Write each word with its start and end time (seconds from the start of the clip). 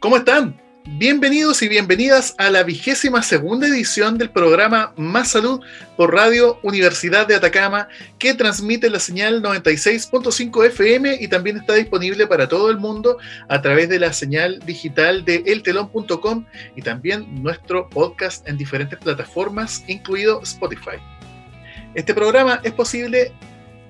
¿Cómo 0.00 0.16
están? 0.16 0.58
Bienvenidos 0.96 1.60
y 1.60 1.68
bienvenidas 1.68 2.34
a 2.38 2.48
la 2.48 2.62
vigésima 2.62 3.22
segunda 3.22 3.66
edición 3.66 4.16
del 4.16 4.30
programa 4.30 4.94
Más 4.96 5.32
Salud 5.32 5.60
por 5.98 6.14
Radio 6.14 6.58
Universidad 6.62 7.26
de 7.26 7.34
Atacama, 7.34 7.86
que 8.18 8.32
transmite 8.32 8.88
la 8.88 8.98
señal 8.98 9.42
96.5 9.42 10.66
FM 10.68 11.18
y 11.20 11.28
también 11.28 11.58
está 11.58 11.74
disponible 11.74 12.26
para 12.26 12.48
todo 12.48 12.70
el 12.70 12.78
mundo 12.78 13.18
a 13.50 13.60
través 13.60 13.90
de 13.90 13.98
la 13.98 14.14
señal 14.14 14.58
digital 14.60 15.22
de 15.26 15.42
eltelón.com 15.44 16.46
y 16.74 16.80
también 16.80 17.42
nuestro 17.42 17.90
podcast 17.90 18.48
en 18.48 18.56
diferentes 18.56 18.98
plataformas, 18.98 19.84
incluido 19.86 20.40
Spotify. 20.42 20.96
Este 21.94 22.14
programa 22.14 22.58
es 22.64 22.72
posible 22.72 23.34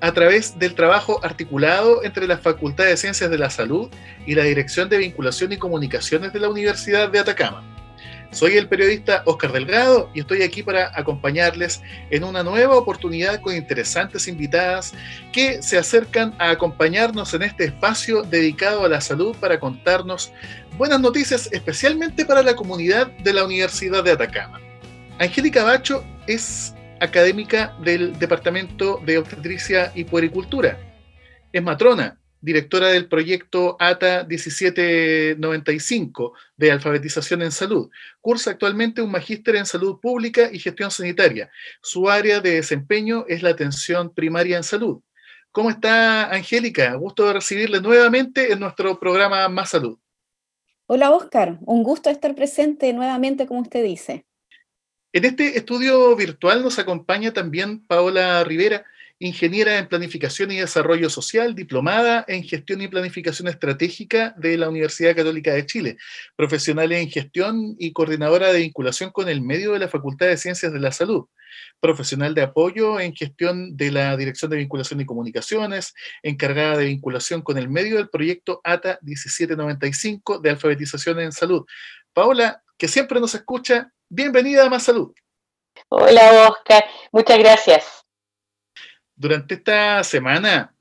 a 0.01 0.13
través 0.13 0.59
del 0.59 0.75
trabajo 0.75 1.21
articulado 1.23 2.03
entre 2.05 2.27
la 2.27 2.39
Facultad 2.39 2.85
de 2.85 2.97
Ciencias 2.97 3.31
de 3.31 3.39
la 3.39 3.51
Salud 3.51 3.91
y 4.27 4.35
la 4.35 4.45
Dirección 4.45 4.89
de 4.89 4.99
Vinculación 4.99 5.53
y 5.53 5.59
Comunicaciones 5.59 6.33
de 6.33 6.41
la 6.41 6.49
Universidad 6.49 7.11
de 7.11 7.19
Atacama. 7.19 7.63
Soy 8.33 8.57
el 8.57 8.69
periodista 8.69 9.23
Oscar 9.27 9.51
Delgado 9.51 10.09
y 10.15 10.21
estoy 10.21 10.43
aquí 10.43 10.63
para 10.63 10.93
acompañarles 10.95 11.83
en 12.11 12.23
una 12.23 12.45
nueva 12.45 12.77
oportunidad 12.77 13.41
con 13.41 13.57
interesantes 13.57 14.29
invitadas 14.29 14.95
que 15.33 15.61
se 15.63 15.77
acercan 15.77 16.33
a 16.39 16.51
acompañarnos 16.51 17.35
en 17.35 17.43
este 17.43 17.65
espacio 17.65 18.23
dedicado 18.23 18.85
a 18.85 18.89
la 18.89 19.01
salud 19.01 19.35
para 19.41 19.59
contarnos 19.59 20.33
buenas 20.79 21.01
noticias 21.01 21.49
especialmente 21.51 22.25
para 22.25 22.43
la 22.43 22.55
comunidad 22.55 23.09
de 23.09 23.33
la 23.33 23.45
Universidad 23.45 24.05
de 24.05 24.13
Atacama. 24.13 24.61
Angélica 25.19 25.65
Bacho 25.65 26.05
es 26.29 26.73
académica 27.01 27.77
del 27.83 28.19
Departamento 28.19 29.01
de 29.05 29.19
Obstetricia 29.19 29.93
y 29.95 30.05
Puericultura. 30.05 30.79
Es 31.53 31.63
matrona, 31.63 32.19
directora 32.41 32.89
del 32.89 33.07
proyecto 33.09 33.77
ATA 33.79 34.25
1795 34.29 36.33
de 36.57 36.71
alfabetización 36.71 37.43
en 37.43 37.53
salud. 37.53 37.91
Cursa 38.21 38.53
actualmente 38.53 39.03
un 39.03 39.11
magíster 39.11 39.57
en 39.57 39.67
salud 39.67 40.01
pública 40.01 40.49
y 40.53 40.59
gestión 40.59 40.91
sanitaria. 40.91 41.51
Su 41.83 42.09
área 42.09 42.41
de 42.41 42.53
desempeño 42.53 43.27
es 43.29 43.43
la 43.43 43.51
atención 43.51 44.15
primaria 44.15 44.57
en 44.57 44.65
salud. 44.65 45.03
¿Cómo 45.53 45.69
está 45.71 46.33
Angélica? 46.33 46.95
Gusto 46.95 47.27
de 47.27 47.33
recibirle 47.33 47.81
nuevamente 47.81 48.53
en 48.53 48.61
nuestro 48.61 49.01
programa 49.01 49.49
Más 49.49 49.71
Salud. 49.71 49.99
Hola 50.87 51.11
Oscar, 51.11 51.59
un 51.63 51.83
gusto 51.83 52.09
estar 52.11 52.35
presente 52.35 52.93
nuevamente, 52.93 53.47
como 53.47 53.61
usted 53.61 53.85
dice. 53.85 54.27
En 55.13 55.25
este 55.25 55.59
estudio 55.59 56.15
virtual 56.15 56.63
nos 56.63 56.79
acompaña 56.79 57.33
también 57.33 57.85
Paola 57.85 58.45
Rivera, 58.45 58.85
ingeniera 59.19 59.77
en 59.77 59.89
Planificación 59.89 60.53
y 60.53 60.59
Desarrollo 60.59 61.11
Social, 61.11 61.57
diplomada 61.57 62.25
en 62.29 62.45
Gestión 62.45 62.81
y 62.81 62.87
Planificación 62.87 63.49
Estratégica 63.49 64.37
de 64.39 64.57
la 64.57 64.69
Universidad 64.69 65.17
Católica 65.17 65.53
de 65.53 65.67
Chile, 65.67 65.97
profesional 66.37 66.93
en 66.93 67.11
gestión 67.11 67.75
y 67.77 67.93
coordinadora 67.93 68.53
de 68.53 68.61
vinculación 68.61 69.11
con 69.11 69.29
el 69.29 69.43
medio 69.43 69.73
de 69.73 69.81
la 69.81 69.89
Facultad 69.89 70.29
de 70.29 70.37
Ciencias 70.37 70.73
de 70.73 70.79
la 70.79 70.93
Salud, 70.93 71.27
profesional 71.81 72.33
de 72.33 72.43
apoyo 72.43 73.01
en 73.01 73.13
gestión 73.13 73.77
de 73.77 73.91
la 73.91 74.17
Dirección 74.17 74.49
de 74.49 74.59
Vinculación 74.59 75.01
y 75.01 75.07
Comunicaciones, 75.07 75.93
encargada 76.23 76.77
de 76.77 76.85
vinculación 76.85 77.43
con 77.43 77.59
el 77.59 77.69
medio 77.69 77.97
del 77.97 78.11
proyecto 78.11 78.61
ATA 78.63 79.01
1795 79.03 80.39
de 80.39 80.51
alfabetización 80.51 81.19
en 81.19 81.33
salud. 81.33 81.67
Paola, 82.13 82.63
que 82.79 82.87
siempre 82.87 83.19
nos 83.19 83.35
escucha, 83.35 83.93
Bienvenida 84.13 84.67
a 84.67 84.69
Más 84.69 84.83
Salud. 84.83 85.15
Hola 85.89 86.49
Oscar, 86.49 86.83
muchas 87.13 87.39
gracias. 87.39 88.05
Durante 89.15 89.55
esta 89.55 90.03
semana 90.03 90.75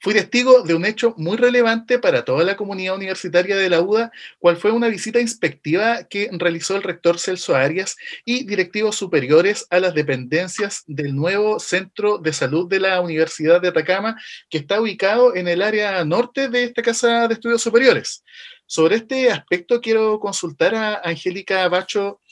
fui 0.00 0.14
testigo 0.14 0.62
de 0.62 0.74
un 0.74 0.86
hecho 0.86 1.12
muy 1.18 1.36
relevante 1.36 1.98
para 1.98 2.24
toda 2.24 2.44
la 2.44 2.56
comunidad 2.56 2.94
universitaria 2.94 3.56
de 3.56 3.68
la 3.68 3.82
UDA, 3.82 4.10
cual 4.38 4.56
fue 4.56 4.70
una 4.70 4.88
visita 4.88 5.20
inspectiva 5.20 6.04
que 6.04 6.30
realizó 6.32 6.74
el 6.74 6.82
rector 6.82 7.18
Celso 7.18 7.54
Arias 7.54 7.94
y 8.24 8.44
directivos 8.44 8.96
superiores 8.96 9.66
a 9.68 9.78
las 9.78 9.92
dependencias 9.92 10.82
del 10.86 11.14
nuevo 11.14 11.60
Centro 11.60 12.16
de 12.16 12.32
Salud 12.32 12.70
de 12.70 12.80
la 12.80 13.02
Universidad 13.02 13.60
de 13.60 13.68
Atacama, 13.68 14.18
que 14.48 14.56
está 14.56 14.80
ubicado 14.80 15.36
en 15.36 15.46
el 15.46 15.60
área 15.60 16.02
norte 16.06 16.48
de 16.48 16.64
esta 16.64 16.80
Casa 16.80 17.28
de 17.28 17.34
Estudios 17.34 17.60
Superiores. 17.60 18.24
Sobre 18.64 18.96
este 18.96 19.30
aspecto 19.30 19.82
quiero 19.82 20.18
consultar 20.18 20.74
a 20.74 21.02
Angélica 21.04 21.68
Bacho 21.68 22.22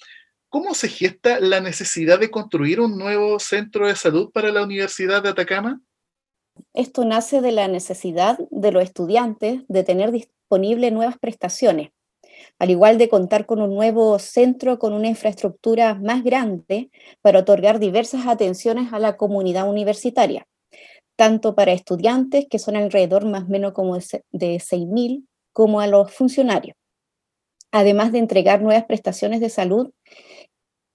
¿Cómo 0.50 0.74
se 0.74 0.88
gesta 0.88 1.38
la 1.38 1.60
necesidad 1.60 2.18
de 2.18 2.28
construir 2.28 2.80
un 2.80 2.98
nuevo 2.98 3.38
centro 3.38 3.86
de 3.86 3.94
salud 3.94 4.32
para 4.32 4.50
la 4.50 4.64
Universidad 4.64 5.22
de 5.22 5.28
Atacama? 5.28 5.80
Esto 6.74 7.04
nace 7.04 7.40
de 7.40 7.52
la 7.52 7.68
necesidad 7.68 8.36
de 8.50 8.72
los 8.72 8.82
estudiantes 8.82 9.62
de 9.68 9.84
tener 9.84 10.10
disponibles 10.10 10.92
nuevas 10.92 11.18
prestaciones, 11.18 11.90
al 12.58 12.70
igual 12.70 12.98
de 12.98 13.08
contar 13.08 13.46
con 13.46 13.62
un 13.62 13.72
nuevo 13.72 14.18
centro 14.18 14.80
con 14.80 14.92
una 14.92 15.06
infraestructura 15.06 15.94
más 15.94 16.24
grande 16.24 16.90
para 17.22 17.38
otorgar 17.38 17.78
diversas 17.78 18.26
atenciones 18.26 18.92
a 18.92 18.98
la 18.98 19.16
comunidad 19.16 19.70
universitaria, 19.70 20.48
tanto 21.14 21.54
para 21.54 21.70
estudiantes, 21.70 22.48
que 22.50 22.58
son 22.58 22.74
alrededor 22.74 23.24
más 23.24 23.44
o 23.44 23.50
menos 23.50 23.72
como 23.72 23.94
de 23.94 24.58
6.000, 24.58 25.28
como 25.52 25.80
a 25.80 25.86
los 25.86 26.12
funcionarios. 26.12 26.76
Además 27.70 28.10
de 28.10 28.18
entregar 28.18 28.62
nuevas 28.62 28.84
prestaciones 28.86 29.38
de 29.38 29.48
salud 29.48 29.92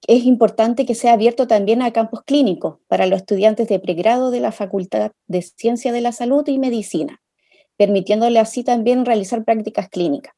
es 0.07 0.23
importante 0.23 0.85
que 0.85 0.95
sea 0.95 1.13
abierto 1.13 1.47
también 1.47 1.81
a 1.81 1.91
campos 1.91 2.23
clínicos 2.25 2.77
para 2.88 3.05
los 3.05 3.21
estudiantes 3.21 3.67
de 3.67 3.79
pregrado 3.79 4.31
de 4.31 4.39
la 4.39 4.51
Facultad 4.51 5.11
de 5.27 5.41
Ciencia 5.41 5.91
de 5.91 6.01
la 6.01 6.11
Salud 6.11 6.47
y 6.47 6.59
Medicina, 6.59 7.21
permitiéndole 7.77 8.39
así 8.39 8.63
también 8.63 9.05
realizar 9.05 9.43
prácticas 9.43 9.89
clínicas. 9.89 10.33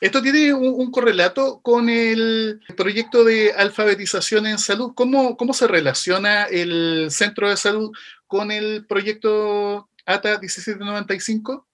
Esto 0.00 0.20
tiene 0.20 0.52
un, 0.52 0.90
correlato 0.90 1.60
con 1.62 1.88
el 1.88 2.60
proyecto 2.76 3.24
de 3.24 3.52
alfabetización 3.52 4.46
en 4.46 4.58
salud. 4.58 4.92
¿Cómo, 4.94 5.38
¿Cómo 5.38 5.54
se 5.54 5.66
relaciona 5.66 6.44
el 6.44 7.06
centro 7.10 7.48
de 7.48 7.56
salud 7.56 7.92
con 8.26 8.50
el 8.50 8.84
proyecto 8.86 9.88
ATA 10.04 10.38
1795? 10.38 11.66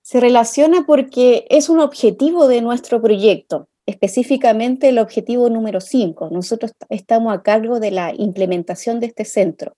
Se 0.00 0.20
relaciona 0.20 0.84
porque 0.86 1.46
es 1.50 1.68
un 1.68 1.80
objetivo 1.80 2.48
de 2.48 2.62
nuestro 2.62 3.02
proyecto 3.02 3.68
específicamente 3.86 4.88
el 4.88 4.98
objetivo 4.98 5.50
número 5.50 5.80
5. 5.80 6.30
Nosotros 6.30 6.72
estamos 6.88 7.34
a 7.34 7.42
cargo 7.42 7.80
de 7.80 7.90
la 7.90 8.12
implementación 8.16 9.00
de 9.00 9.06
este 9.06 9.24
centro, 9.24 9.76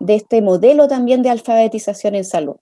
de 0.00 0.16
este 0.16 0.42
modelo 0.42 0.88
también 0.88 1.22
de 1.22 1.30
alfabetización 1.30 2.14
en 2.14 2.24
salud. 2.24 2.56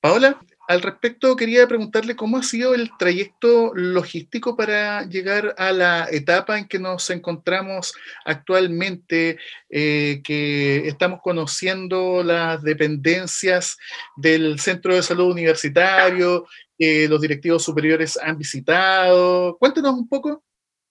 Paola, 0.00 0.40
al 0.70 0.82
respecto 0.82 1.34
quería 1.34 1.66
preguntarle 1.66 2.14
cómo 2.14 2.36
ha 2.36 2.44
sido 2.44 2.76
el 2.76 2.90
trayecto 2.96 3.72
logístico 3.74 4.56
para 4.56 5.04
llegar 5.04 5.52
a 5.58 5.72
la 5.72 6.06
etapa 6.12 6.60
en 6.60 6.68
que 6.68 6.78
nos 6.78 7.10
encontramos 7.10 7.92
actualmente, 8.24 9.36
eh, 9.68 10.20
que 10.22 10.86
estamos 10.86 11.22
conociendo 11.24 12.22
las 12.22 12.62
dependencias 12.62 13.78
del 14.16 14.60
Centro 14.60 14.94
de 14.94 15.02
Salud 15.02 15.32
Universitario 15.32 16.46
que 16.80 17.06
los 17.06 17.20
directivos 17.20 17.62
superiores 17.62 18.16
han 18.16 18.38
visitado. 18.38 19.58
Cuéntenos 19.58 19.92
un 19.92 20.08
poco. 20.08 20.42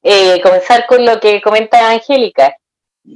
Eh, 0.03 0.39
comenzar 0.41 0.85
con 0.85 1.03
lo 1.03 1.19
que 1.19 1.41
comenta 1.41 1.89
Angélica. 1.89 2.55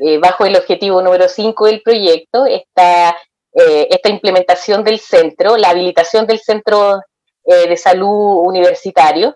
Eh, 0.01 0.17
bajo 0.17 0.44
el 0.45 0.56
objetivo 0.56 1.00
número 1.03 1.29
5 1.29 1.67
del 1.67 1.83
proyecto 1.83 2.47
está 2.47 3.12
eh, 3.53 3.88
esta 3.91 4.09
implementación 4.09 4.83
del 4.83 5.00
centro, 5.00 5.56
la 5.56 5.69
habilitación 5.69 6.25
del 6.25 6.39
centro 6.39 7.00
de 7.45 7.75
salud 7.75 8.47
universitario. 8.47 9.35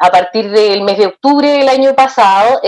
A 0.00 0.10
partir 0.10 0.50
del 0.50 0.82
mes 0.82 0.98
de 0.98 1.06
octubre 1.06 1.48
del 1.48 1.68
año 1.68 1.94
pasado 1.94 2.60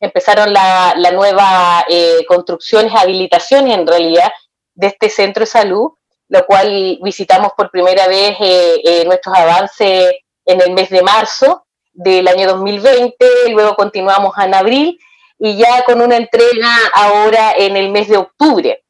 empezaron 0.00 0.50
las 0.50 0.98
la 0.98 1.10
nuevas 1.10 1.84
construcciones, 2.26 2.94
habilitaciones 2.94 3.76
en 3.76 3.86
realidad 3.86 4.32
de 4.74 4.86
este 4.86 5.10
centro 5.10 5.42
de 5.42 5.46
salud 5.46 5.90
lo 6.32 6.46
cual 6.46 6.98
visitamos 7.02 7.52
por 7.54 7.70
primera 7.70 8.08
vez 8.08 8.34
eh, 8.40 8.80
eh, 8.82 9.04
nuestros 9.04 9.36
avances 9.36 10.14
en 10.46 10.62
el 10.62 10.72
mes 10.72 10.88
de 10.88 11.02
marzo 11.02 11.66
del 11.92 12.26
año 12.26 12.48
2020, 12.48 13.14
luego 13.50 13.74
continuamos 13.74 14.32
en 14.42 14.54
abril 14.54 14.98
y 15.38 15.58
ya 15.58 15.84
con 15.84 16.00
una 16.00 16.16
entrega 16.16 16.74
ahora 16.94 17.52
en 17.58 17.76
el 17.76 17.90
mes 17.90 18.08
de 18.08 18.16
octubre. 18.16 18.82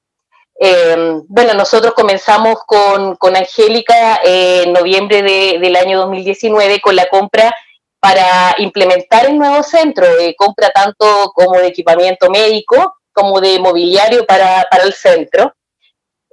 Eh, 0.61 1.17
bueno, 1.27 1.55
nosotros 1.55 1.95
comenzamos 1.95 2.61
con, 2.65 3.17
con 3.17 3.35
Angélica 3.35 4.21
en 4.23 4.73
noviembre 4.73 5.23
del 5.23 5.75
año 5.75 5.99
2019 5.99 6.81
con 6.81 6.95
la 6.95 7.09
compra 7.09 7.53
para 7.99 8.55
implementar 8.59 9.27
el 9.27 9.37
nuevo 9.37 9.65
centro, 9.65 10.07
compra 10.37 10.71
tanto 10.71 11.33
como 11.35 11.59
de 11.59 11.67
equipamiento 11.67 12.31
médico 12.31 12.99
como 13.13 13.41
de 13.41 13.59
mobiliario 13.59 14.25
para, 14.27 14.65
para 14.71 14.85
el 14.85 14.93
centro. 14.93 15.53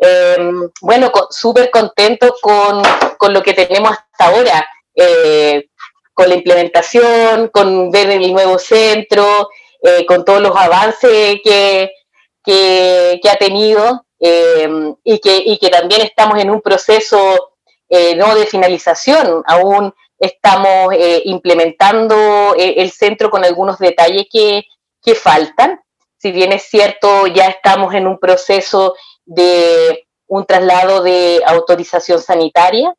Em, 0.01 0.69
bueno, 0.81 1.11
súper 1.29 1.69
contento 1.69 2.35
con, 2.41 2.81
con, 3.17 3.33
lo 3.33 3.43
que 3.43 3.53
tenemos 3.53 3.91
hasta 3.91 4.25
ahora, 4.25 4.65
eh, 4.95 5.69
con 6.13 6.29
la 6.29 6.35
implementación, 6.35 7.49
con 7.49 7.91
ver 7.91 8.09
el 8.11 8.31
nuevo 8.31 8.57
centro, 8.57 9.49
eh, 9.81 10.05
con 10.05 10.23
todos 10.23 10.41
los 10.41 10.55
avances 10.55 11.39
que, 11.43 11.91
que, 12.43 13.19
ha 13.29 13.35
tenido 13.35 14.05
em, 14.19 14.95
y, 15.03 15.19
que, 15.19 15.41
y 15.45 15.57
que 15.57 15.69
también 15.69 16.01
estamos 16.01 16.39
en 16.39 16.49
un 16.49 16.61
proceso 16.61 17.49
eh, 17.89 18.15
no 18.15 18.35
de 18.35 18.45
finalización, 18.45 19.43
aún 19.47 19.93
estamos 20.19 20.93
eh, 20.93 21.23
implementando 21.25 22.53
eh, 22.55 22.75
el 22.77 22.91
centro 22.91 23.31
con 23.31 23.43
algunos 23.43 23.79
detalles 23.79 24.27
que, 24.31 24.65
que 25.01 25.15
faltan. 25.15 25.81
Si 26.17 26.31
bien 26.31 26.51
es 26.51 26.63
cierto, 26.63 27.25
ya 27.27 27.47
estamos 27.47 27.95
en 27.95 28.05
un 28.05 28.19
proceso 28.19 28.95
de 29.29 30.07
un 30.27 30.45
traslado 30.45 31.03
de 31.03 31.41
autorización 31.45 32.19
sanitaria, 32.19 32.93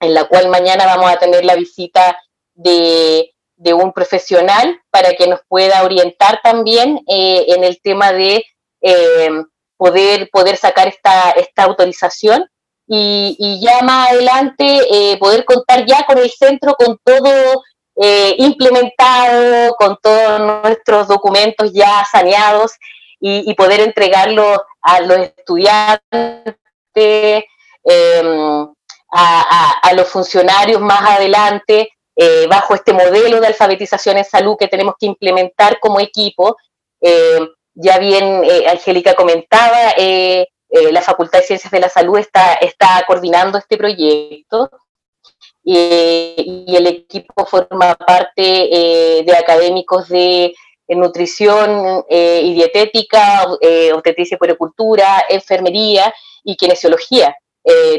en 0.00 0.14
la 0.14 0.24
cual 0.24 0.48
mañana 0.48 0.86
vamos 0.86 1.10
a 1.10 1.18
tener 1.18 1.44
la 1.44 1.56
visita 1.56 2.16
de, 2.54 3.34
de 3.56 3.74
un 3.74 3.92
profesional 3.92 4.80
para 4.90 5.14
que 5.14 5.26
nos 5.26 5.40
pueda 5.48 5.82
orientar 5.82 6.40
también 6.42 7.00
eh, 7.08 7.46
en 7.48 7.64
el 7.64 7.80
tema 7.82 8.12
de 8.12 8.44
poder, 9.76 10.30
poder 10.30 10.56
sacar 10.56 10.88
esta, 10.88 11.30
esta 11.32 11.64
autorización. 11.64 12.46
Y, 12.88 13.60
ya 13.60 13.82
más 13.82 14.12
adelante 14.12 14.64
eh, 14.90 15.18
poder 15.18 15.44
contar 15.44 15.84
ya 15.86 16.04
con 16.06 16.18
el 16.18 16.30
centro, 16.30 16.74
con 16.74 16.98
todo 17.02 17.64
eh, 17.96 18.36
implementado, 18.38 19.74
con 19.74 19.96
todos 20.00 20.62
nuestros 20.62 21.08
documentos 21.08 21.72
ya 21.72 22.06
saneados 22.10 22.72
y, 23.20 23.54
poder 23.54 23.80
entregarlo 23.80 24.64
a 24.82 25.00
los 25.00 25.18
estudiantes, 25.18 26.54
em, 26.94 28.68
a, 29.12 29.92
los 29.94 30.08
funcionarios 30.08 30.80
más 30.80 31.02
adelante, 31.18 31.90
eh, 32.16 32.46
bajo 32.48 32.74
este 32.74 32.92
modelo 32.92 33.40
de 33.40 33.46
alfabetización 33.46 34.18
en 34.18 34.24
salud 34.24 34.56
que 34.58 34.68
tenemos 34.68 34.94
que 34.98 35.06
implementar 35.06 35.78
como 35.80 36.00
equipo. 36.00 36.56
ya 37.78 37.98
bien, 37.98 38.42
Angélica 38.70 39.14
comentaba, 39.14 39.92
eh, 39.98 40.46
la 40.92 41.02
Facultad 41.02 41.40
de 41.40 41.46
Ciencias 41.46 41.70
de 41.70 41.80
la 41.80 41.88
Salud 41.88 42.18
está, 42.18 42.54
está 42.54 43.04
coordinando 43.06 43.58
este 43.58 43.76
proyecto 43.76 44.70
y 45.68 46.76
el 46.76 46.86
equipo 46.86 47.44
forma 47.44 47.94
parte 47.96 48.38
eh, 48.38 49.24
de 49.24 49.36
académicos 49.36 50.08
de 50.08 50.54
nutrición 50.88 52.04
eh, 52.08 52.40
y 52.44 52.54
dietética, 52.54 53.46
obstetricia 53.94 54.36
y 54.36 54.38
puericultura, 54.38 55.24
enfermería 55.28 56.12
y 56.44 56.56
kinesiología. 56.56 57.36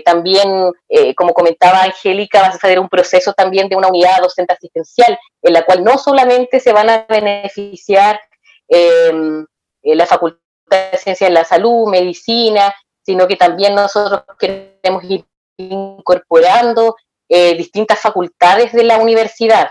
también, 0.06 0.72
como 1.18 1.34
comentaba 1.34 1.84
Angélica, 1.84 2.40
va 2.40 2.48
a 2.48 2.50
hacer 2.52 2.80
un 2.80 2.88
proceso 2.88 3.34
también 3.34 3.68
de 3.68 3.76
una 3.76 3.90
unidad 3.90 4.22
docente 4.22 4.54
asistencial, 4.54 5.20
en 5.42 5.54
la 5.54 5.64
cual 5.66 5.84
no 5.84 5.98
solamente 5.98 6.62
se 6.62 6.72
van 6.72 6.90
a 6.90 7.06
beneficiar 7.10 8.22
la 8.70 10.06
Facultad 10.06 10.40
de 10.70 10.98
Ciencias 10.98 11.30
de 11.30 11.34
la 11.34 11.44
Salud, 11.44 11.90
Medicina, 11.90 12.74
sino 13.08 13.28
que 13.28 13.36
también 13.36 13.76
nosotros 13.76 14.24
queremos 14.38 15.04
ir 15.06 15.26
incorporando 15.58 16.96
eh, 17.30 17.56
distintas 17.56 18.00
facultades 18.00 18.72
de 18.74 18.84
la 18.84 19.00
universidad. 19.00 19.70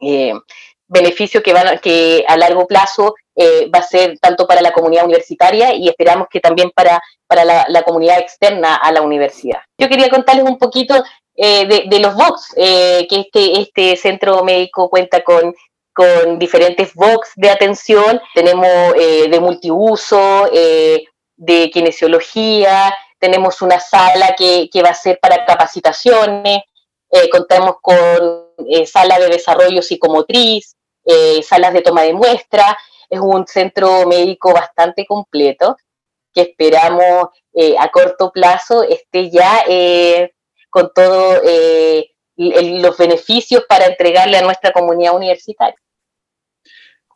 Eh, 0.00 0.32
beneficio 0.88 1.42
que, 1.42 1.52
van, 1.52 1.78
que 1.78 2.24
a 2.28 2.36
largo 2.36 2.66
plazo 2.66 3.14
eh, 3.34 3.68
va 3.74 3.80
a 3.80 3.82
ser 3.82 4.18
tanto 4.20 4.46
para 4.46 4.62
la 4.62 4.72
comunidad 4.72 5.04
universitaria 5.04 5.74
y 5.74 5.88
esperamos 5.88 6.28
que 6.30 6.40
también 6.40 6.70
para, 6.74 7.00
para 7.26 7.44
la, 7.44 7.82
comunidad 7.82 8.18
externa 8.18 8.76
a 8.76 8.92
la 8.92 9.02
universidad. 9.02 9.60
Yo 9.78 9.88
quería 9.88 10.08
contarles 10.08 10.44
un 10.44 10.58
poquito 10.58 11.02
de, 11.34 11.98
los 12.00 12.14
box, 12.14 12.54
que 12.54 13.06
este, 13.10 13.60
este 13.60 13.96
centro 13.96 14.42
médico 14.42 14.88
cuenta 14.88 15.22
con 15.22 15.54
con 15.96 16.38
diferentes 16.38 16.92
box 16.94 17.32
de 17.36 17.48
atención. 17.48 18.20
Tenemos 18.34 18.68
eh, 18.96 19.28
de 19.30 19.40
multiuso, 19.40 20.46
eh, 20.52 21.06
de 21.36 21.70
kinesiología, 21.70 22.94
tenemos 23.18 23.62
una 23.62 23.80
sala 23.80 24.34
que, 24.36 24.68
va 24.84 24.90
a 24.90 24.94
ser 24.94 25.18
para 25.20 25.46
capacitaciones, 25.46 26.60
eh, 27.10 27.30
contamos 27.30 27.76
con 27.80 28.45
sala 28.86 29.18
de 29.18 29.28
desarrollo 29.28 29.80
psicomotriz, 29.80 30.76
salas 31.42 31.72
de 31.72 31.82
toma 31.82 32.02
de 32.02 32.14
muestra. 32.14 32.76
Es 33.08 33.20
un 33.20 33.46
centro 33.46 34.06
médico 34.06 34.52
bastante 34.52 35.06
completo 35.06 35.76
que 36.34 36.42
esperamos 36.42 37.28
a 37.78 37.90
corto 37.90 38.30
plazo 38.32 38.82
esté 38.82 39.30
ya 39.30 39.64
con 40.70 40.90
todos 40.94 41.40
los 42.36 42.96
beneficios 42.98 43.64
para 43.68 43.86
entregarle 43.86 44.36
a 44.38 44.42
nuestra 44.42 44.72
comunidad 44.72 45.14
universitaria 45.14 45.78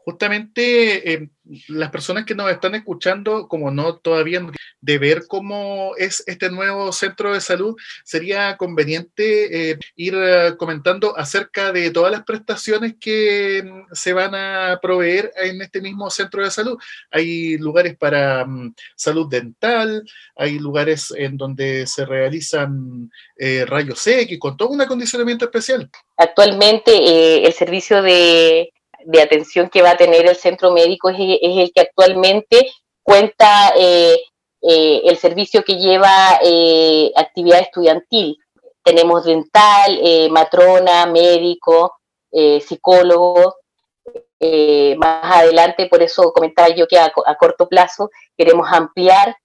justamente 0.05 1.13
eh, 1.13 1.29
las 1.69 1.91
personas 1.91 2.25
que 2.25 2.35
nos 2.35 2.51
están 2.51 2.75
escuchando, 2.75 3.49
como 3.49 3.71
no 3.71 3.97
todavía 3.97 4.41
de 4.81 4.99
ver 4.99 5.27
cómo 5.29 5.93
es 5.97 6.23
este 6.27 6.51
nuevo 6.51 6.93
centro 6.93 7.35
de 7.35 7.41
salud, 7.41 7.77
sería 8.05 8.57
conveniente 8.57 9.71
eh, 9.71 9.79
ir 9.97 10.15
eh, 10.17 10.55
comentando 10.57 11.17
acerca 11.19 11.73
de 11.73 11.91
todas 11.91 12.13
las 12.13 12.25
prestaciones 12.25 12.95
que 13.01 13.63
mm, 13.65 13.93
se 13.93 14.13
van 14.13 14.35
a 14.35 14.79
proveer 14.81 15.33
en 15.37 15.61
este 15.61 15.81
mismo 15.81 16.09
centro 16.11 16.43
de 16.43 16.51
salud. 16.51 16.79
Hay 17.11 17.59
lugares 17.59 17.97
para 17.97 18.45
mm, 18.45 18.75
salud 18.97 19.29
dental, 19.29 20.05
hay 20.37 20.59
lugares 20.59 21.13
en 21.17 21.37
donde 21.37 21.87
se 21.87 22.05
realizan 22.05 23.11
rayos 23.67 24.07
X 24.07 24.39
con 24.39 24.57
todo 24.57 24.69
un 24.69 24.83
acondicionamiento 24.83 25.47
especial. 25.47 25.91
Actualmente 26.19 27.47
el 27.47 27.53
servicio 27.55 28.03
de 28.03 28.71
de 29.05 29.23
atención 29.23 29.69
que 29.69 29.83
va 29.83 29.91
a 29.91 29.97
tener 29.97 30.27
el 30.27 30.37
centro 30.37 30.73
médico 30.73 31.09
es, 31.11 31.17
el 31.19 31.73
que 31.73 31.81
actualmente 31.81 32.71
cuenta 33.03 33.73
eh, 33.77 34.19
eh, 34.63 35.03
el 35.05 35.17
servicio 35.17 35.65
que 35.65 35.77
lleva 35.77 36.39
eh, 36.43 37.11
actividad 37.17 37.61
estudiantil. 37.61 38.37
Tenemos 38.83 39.25
dental, 39.25 40.01
matrona, 40.31 41.07
médico, 41.07 41.97
psicólogo. 42.33 43.57
más 44.97 45.37
adelante, 45.37 45.87
por 45.87 46.03
eso 46.03 46.33
comentaba 46.33 46.71
yo 46.71 46.87
que 46.87 46.99
a, 46.99 47.13
corto 47.39 47.69
plazo 47.69 48.11
queremos 48.39 48.67
ampliar 48.73 49.37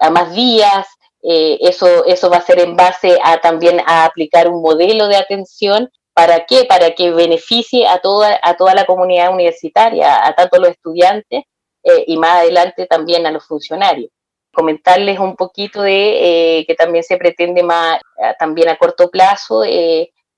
a 0.00 0.10
más 0.10 0.34
días. 0.34 0.88
eso, 1.22 2.04
eso 2.04 2.30
va 2.30 2.38
a 2.38 2.46
ser 2.46 2.58
en 2.58 2.76
base 2.76 3.16
a 3.22 3.40
también 3.40 3.80
a 3.86 4.04
aplicar 4.04 4.48
un 4.48 4.60
modelo 4.60 5.06
de 5.06 5.16
atención 5.16 5.88
¿Para 6.14 6.46
qué? 6.46 6.64
Para 6.64 6.92
que 6.92 7.10
beneficie 7.10 7.88
a 7.88 7.98
toda, 7.98 8.38
a 8.40 8.56
toda 8.56 8.72
la 8.74 8.86
comunidad 8.86 9.32
universitaria, 9.32 10.24
a 10.24 10.32
tanto 10.34 10.60
los 10.60 10.70
estudiantes 10.70 11.42
eh, 11.82 12.04
y 12.06 12.16
más 12.16 12.36
adelante 12.36 12.86
también 12.86 13.26
a 13.26 13.32
los 13.32 13.44
funcionarios. 13.44 14.10
Comentarles 14.52 15.18
un 15.18 15.34
poquito 15.34 15.82
de 15.82 16.60
eh, 16.60 16.66
que 16.66 16.76
también 16.76 17.02
se 17.02 17.16
pretende 17.16 17.64
más, 17.64 18.00
eh, 18.18 18.32
también 18.38 18.68
a 18.68 18.76
corto 18.76 19.10
plazo, 19.10 19.64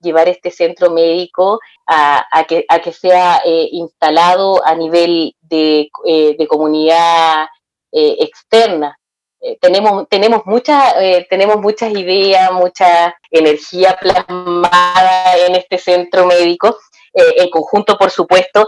llevar 0.00 0.28
este 0.28 0.50
centro 0.50 0.90
médico 0.90 1.60
a, 1.86 2.44
que, 2.48 2.64
a 2.68 2.78
que 2.78 2.92
sea 2.92 3.42
instalado 3.44 4.64
a 4.64 4.74
nivel 4.74 5.34
de, 5.40 5.90
de 6.04 6.46
comunidad 6.48 7.46
externa, 7.92 8.98
eh, 9.46 9.58
tenemos, 9.60 10.08
tenemos, 10.08 10.42
muchas, 10.44 10.94
eh, 10.98 11.24
tenemos 11.30 11.60
muchas 11.60 11.92
ideas, 11.92 12.50
mucha 12.50 13.14
energía 13.30 13.96
plasmada 14.00 15.36
en 15.46 15.54
este 15.54 15.78
centro 15.78 16.26
médico. 16.26 16.76
Eh, 17.14 17.42
en 17.42 17.50
conjunto, 17.50 17.96
por 17.96 18.10
supuesto, 18.10 18.66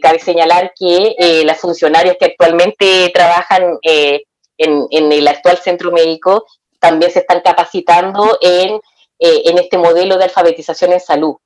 cabe 0.00 0.18
señalar 0.18 0.72
que 0.74 1.42
las 1.44 1.60
funcionarias 1.60 2.16
que 2.18 2.24
actualmente 2.26 3.10
trabajan 3.12 3.78
en, 3.82 4.22
en, 4.56 5.12
el 5.12 5.28
actual 5.28 5.58
centro 5.58 5.92
médico 5.92 6.46
también 6.80 7.12
se 7.12 7.18
están 7.18 7.42
capacitando 7.42 8.38
en, 8.40 8.80
en 9.18 9.58
este 9.58 9.76
modelo 9.76 10.16
de 10.16 10.24
alfabetización 10.24 10.94
en 10.94 11.00
salud. 11.00 11.36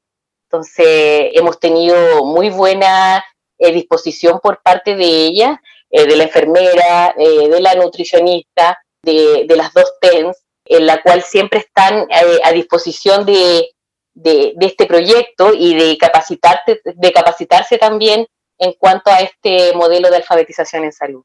Entonces, 0.44 1.32
hemos 1.34 1.58
tenido 1.58 2.24
muy 2.24 2.50
buena 2.50 3.24
disposición 3.58 4.38
por 4.40 4.62
parte 4.62 4.94
de 4.94 5.06
ellas 5.06 5.58
eh, 5.90 6.06
de 6.06 6.16
la 6.16 6.24
enfermera, 6.24 7.14
eh, 7.18 7.48
de 7.48 7.60
la 7.60 7.74
nutricionista, 7.74 8.78
de, 9.02 9.44
las 9.56 9.72
dos 9.72 9.92
TENS, 10.00 10.36
en 10.64 10.86
la 10.86 11.02
cual 11.02 11.22
siempre 11.22 11.60
están 11.60 12.06
eh, 12.10 12.40
a 12.44 12.52
disposición 12.52 13.26
de, 13.26 13.70
de, 14.14 14.54
este 14.60 14.86
proyecto 14.86 15.52
y 15.52 15.74
de, 15.74 15.98
capacitarte, 15.98 16.80
de 16.84 17.12
capacitarse 17.12 17.78
también 17.78 18.26
en 18.58 18.72
cuanto 18.74 19.10
a 19.10 19.20
este 19.20 19.72
modelo 19.74 20.10
de 20.10 20.16
alfabetización 20.16 20.84
en 20.84 20.92
salud. 20.92 21.24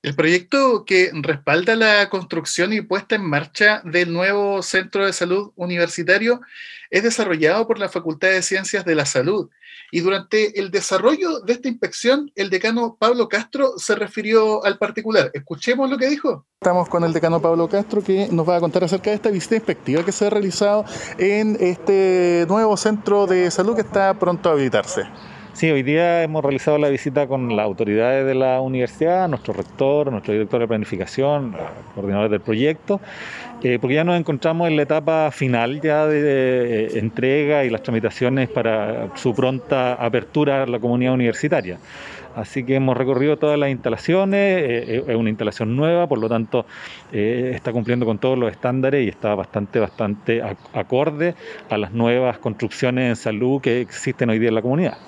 El 0.00 0.14
proyecto 0.14 0.84
que 0.84 1.10
respalda 1.12 1.74
la 1.74 2.08
construcción 2.08 2.72
y 2.72 2.82
puesta 2.82 3.16
en 3.16 3.24
marcha 3.28 3.82
del 3.84 4.12
nuevo 4.12 4.62
Centro 4.62 5.04
de 5.04 5.12
Salud 5.12 5.50
Universitario 5.56 6.40
es 6.90 7.02
desarrollado 7.02 7.66
por 7.66 7.78
la 7.78 7.88
Facultad 7.88 8.28
de 8.28 8.42
Ciencias 8.42 8.84
de 8.84 8.94
la 8.94 9.06
Salud 9.06 9.50
y 9.90 10.00
durante 10.00 10.58
el 10.60 10.70
desarrollo 10.70 11.40
de 11.40 11.52
esta 11.52 11.68
inspección 11.68 12.30
el 12.34 12.50
decano 12.50 12.96
Pablo 12.98 13.28
Castro 13.28 13.72
se 13.78 13.94
refirió 13.94 14.64
al 14.64 14.78
particular. 14.78 15.30
Escuchemos 15.32 15.90
lo 15.90 15.98
que 15.98 16.08
dijo. 16.08 16.44
Estamos 16.60 16.88
con 16.88 17.04
el 17.04 17.12
decano 17.12 17.40
Pablo 17.40 17.68
Castro 17.68 18.02
que 18.02 18.28
nos 18.30 18.48
va 18.48 18.56
a 18.56 18.60
contar 18.60 18.84
acerca 18.84 19.10
de 19.10 19.16
esta 19.16 19.30
visita 19.30 19.56
inspectiva 19.56 20.04
que 20.04 20.12
se 20.12 20.26
ha 20.26 20.30
realizado 20.30 20.84
en 21.18 21.56
este 21.60 22.46
nuevo 22.48 22.76
centro 22.76 23.26
de 23.26 23.50
salud 23.50 23.74
que 23.74 23.82
está 23.82 24.14
pronto 24.18 24.48
a 24.48 24.52
habilitarse. 24.52 25.02
Sí, 25.58 25.68
hoy 25.72 25.82
día 25.82 26.22
hemos 26.22 26.44
realizado 26.44 26.78
la 26.78 26.88
visita 26.88 27.26
con 27.26 27.56
las 27.56 27.64
autoridades 27.64 28.24
de 28.24 28.36
la 28.36 28.60
universidad, 28.60 29.28
nuestro 29.28 29.52
rector, 29.52 30.08
nuestro 30.12 30.32
director 30.32 30.60
de 30.60 30.68
planificación, 30.68 31.56
coordinadores 31.96 32.30
del 32.30 32.40
proyecto, 32.40 33.00
eh, 33.62 33.78
porque 33.80 33.96
ya 33.96 34.04
nos 34.04 34.18
encontramos 34.18 34.68
en 34.68 34.76
la 34.76 34.82
etapa 34.82 35.30
final 35.32 35.80
ya 35.80 36.06
de, 36.06 36.84
eh, 36.84 36.98
entrega 36.98 37.64
y 37.64 37.70
las 37.70 37.82
tramitaciones 37.82 38.48
para 38.48 39.16
su 39.16 39.34
pronta 39.34 39.94
apertura 39.94 40.62
a 40.62 40.66
la 40.66 40.78
comunidad 40.78 41.14
universitaria. 41.14 41.78
Así 42.36 42.62
que 42.62 42.76
hemos 42.76 42.96
recorrido 42.96 43.36
todas 43.36 43.58
las 43.58 43.70
instalaciones, 43.70 44.62
eh, 44.62 45.04
es 45.08 45.16
una 45.16 45.28
instalación 45.28 45.74
nueva, 45.74 46.06
por 46.06 46.20
lo 46.20 46.28
tanto 46.28 46.66
está 47.10 47.72
cumpliendo 47.72 48.06
con 48.06 48.18
todos 48.18 48.38
los 48.38 48.52
estándares 48.52 49.04
y 49.04 49.08
está 49.08 49.34
bastante, 49.34 49.80
bastante 49.80 50.40
acorde 50.72 51.34
a 51.68 51.78
las 51.78 51.92
nuevas 51.92 52.38
construcciones 52.38 53.08
en 53.08 53.16
salud 53.16 53.60
que 53.60 53.80
existen 53.80 54.30
hoy 54.30 54.38
día 54.38 54.50
en 54.50 54.54
la 54.54 54.62
comunidad 54.62 54.98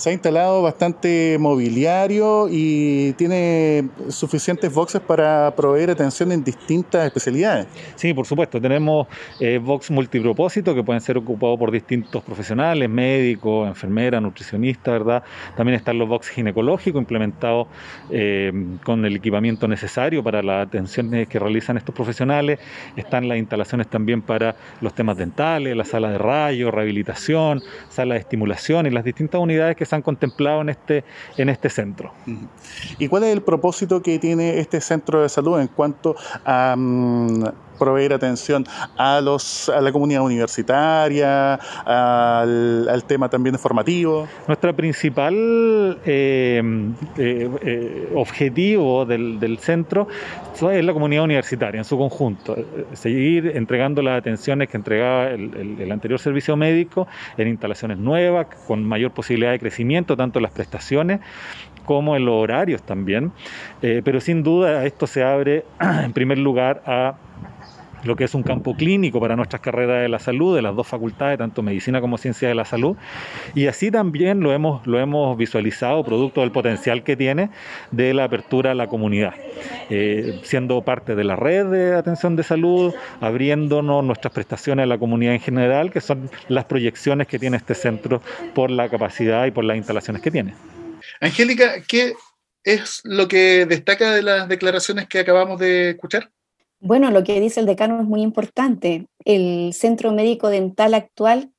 se 0.00 0.08
ha 0.08 0.12
instalado 0.14 0.62
bastante 0.62 1.36
mobiliario 1.38 2.48
y 2.50 3.12
tiene 3.18 3.90
suficientes 4.08 4.72
boxes 4.72 5.02
para 5.02 5.54
proveer 5.54 5.90
atención 5.90 6.32
en 6.32 6.42
distintas 6.42 7.04
especialidades. 7.04 7.66
Sí, 7.96 8.14
por 8.14 8.24
supuesto. 8.24 8.58
Tenemos 8.58 9.08
eh, 9.38 9.58
box 9.58 9.90
multipropósito 9.90 10.74
que 10.74 10.82
pueden 10.82 11.02
ser 11.02 11.18
ocupados 11.18 11.58
por 11.58 11.70
distintos 11.70 12.22
profesionales, 12.22 12.88
médicos, 12.88 13.68
enfermeras, 13.68 14.22
nutricionistas, 14.22 14.90
¿verdad? 14.90 15.22
También 15.54 15.76
están 15.76 15.98
los 15.98 16.08
box 16.08 16.30
ginecológicos 16.30 16.98
implementados 16.98 17.68
eh, 18.10 18.50
con 18.82 19.04
el 19.04 19.16
equipamiento 19.16 19.68
necesario 19.68 20.24
para 20.24 20.42
las 20.42 20.66
atenciones 20.66 21.28
que 21.28 21.38
realizan 21.38 21.76
estos 21.76 21.94
profesionales. 21.94 22.58
Están 22.96 23.28
las 23.28 23.36
instalaciones 23.36 23.88
también 23.88 24.22
para 24.22 24.56
los 24.80 24.94
temas 24.94 25.18
dentales, 25.18 25.76
la 25.76 25.84
sala 25.84 26.10
de 26.10 26.16
rayos, 26.16 26.72
rehabilitación, 26.72 27.62
sala 27.90 28.14
de 28.14 28.20
estimulación 28.20 28.86
y 28.86 28.90
las 28.90 29.04
distintas 29.04 29.38
unidades 29.38 29.76
que 29.76 29.89
se 29.90 29.96
han 29.96 30.02
contemplado 30.02 30.60
en 30.60 30.68
este, 30.68 31.04
en 31.36 31.48
este 31.48 31.68
centro. 31.68 32.12
¿Y 32.98 33.08
cuál 33.08 33.24
es 33.24 33.32
el 33.32 33.42
propósito 33.42 34.00
que 34.00 34.18
tiene 34.20 34.60
este 34.60 34.80
centro 34.80 35.20
de 35.22 35.28
salud 35.28 35.60
en 35.60 35.66
cuanto 35.66 36.14
a 36.44 36.76
mm, 36.78 37.44
proveer 37.80 38.12
atención 38.12 38.64
a, 38.96 39.20
los, 39.20 39.68
a 39.70 39.80
la 39.80 39.90
comunidad 39.90 40.22
universitaria, 40.22 41.54
al, 41.84 43.02
tema 43.08 43.28
también 43.28 43.58
formativo? 43.58 44.28
Nuestro 44.46 44.76
principal 44.76 45.98
eh, 46.04 46.62
eh, 47.16 47.50
eh, 47.62 48.08
objetivo 48.14 49.04
del, 49.06 49.40
del, 49.40 49.58
centro 49.58 50.06
es 50.70 50.84
la 50.84 50.92
comunidad 50.92 51.24
universitaria 51.24 51.78
en 51.78 51.84
su 51.84 51.96
conjunto, 51.96 52.54
seguir 52.92 53.52
entregando 53.56 54.02
las 54.02 54.18
atenciones 54.18 54.68
que 54.68 54.76
entregaba 54.76 55.30
el, 55.30 55.78
el 55.80 55.90
anterior 55.90 56.20
servicio 56.20 56.54
médico 56.56 57.08
en 57.38 57.48
instalaciones 57.48 57.96
nuevas, 57.96 58.46
con 58.66 58.84
mayor 58.84 59.12
posibilidad 59.12 59.52
de 59.52 59.58
crecimiento, 59.58 60.16
tanto 60.16 60.38
en 60.38 60.42
las 60.42 60.52
prestaciones 60.52 61.20
como 61.86 62.14
en 62.14 62.26
los 62.26 62.34
horarios 62.34 62.82
también, 62.82 63.32
pero 63.80 64.20
sin 64.20 64.42
duda 64.42 64.84
esto 64.84 65.06
se 65.06 65.24
abre 65.24 65.64
en 66.04 66.12
primer 66.12 66.38
lugar 66.38 66.82
a 66.86 67.14
lo 68.04 68.16
que 68.16 68.24
es 68.24 68.34
un 68.34 68.42
campo 68.42 68.74
clínico 68.74 69.20
para 69.20 69.36
nuestras 69.36 69.60
carreras 69.62 70.02
de 70.02 70.08
la 70.08 70.18
salud, 70.18 70.54
de 70.56 70.62
las 70.62 70.74
dos 70.74 70.86
facultades, 70.86 71.38
tanto 71.38 71.62
medicina 71.62 72.00
como 72.00 72.18
ciencia 72.18 72.48
de 72.48 72.54
la 72.54 72.64
salud. 72.64 72.96
Y 73.54 73.66
así 73.66 73.90
también 73.90 74.40
lo 74.40 74.52
hemos, 74.52 74.86
lo 74.86 74.98
hemos 74.98 75.36
visualizado, 75.36 76.04
producto 76.04 76.40
del 76.40 76.52
potencial 76.52 77.02
que 77.02 77.16
tiene 77.16 77.50
de 77.90 78.14
la 78.14 78.24
apertura 78.24 78.72
a 78.72 78.74
la 78.74 78.86
comunidad, 78.86 79.34
eh, 79.90 80.40
siendo 80.42 80.82
parte 80.82 81.14
de 81.14 81.24
la 81.24 81.36
red 81.36 81.66
de 81.66 81.94
atención 81.94 82.36
de 82.36 82.42
salud, 82.42 82.94
abriéndonos 83.20 84.04
nuestras 84.04 84.32
prestaciones 84.32 84.84
a 84.84 84.86
la 84.86 84.98
comunidad 84.98 85.34
en 85.34 85.40
general, 85.40 85.90
que 85.90 86.00
son 86.00 86.30
las 86.48 86.64
proyecciones 86.64 87.26
que 87.26 87.38
tiene 87.38 87.56
este 87.56 87.74
centro 87.74 88.22
por 88.54 88.70
la 88.70 88.88
capacidad 88.88 89.46
y 89.46 89.50
por 89.50 89.64
las 89.64 89.76
instalaciones 89.76 90.22
que 90.22 90.30
tiene. 90.30 90.54
Angélica, 91.20 91.82
¿qué 91.86 92.14
es 92.64 93.00
lo 93.04 93.28
que 93.28 93.66
destaca 93.66 94.12
de 94.12 94.22
las 94.22 94.48
declaraciones 94.48 95.06
que 95.08 95.18
acabamos 95.18 95.58
de 95.58 95.90
escuchar? 95.90 96.30
Bueno, 96.80 97.10
lo 97.10 97.22
que 97.22 97.40
dice 97.40 97.60
el 97.60 97.66
decano 97.66 98.00
es 98.00 98.06
muy 98.06 98.22
importante. 98.22 99.06
El 99.24 99.72
centro 99.74 100.12
médico 100.12 100.48
dental 100.48 100.94
actual 100.94 101.52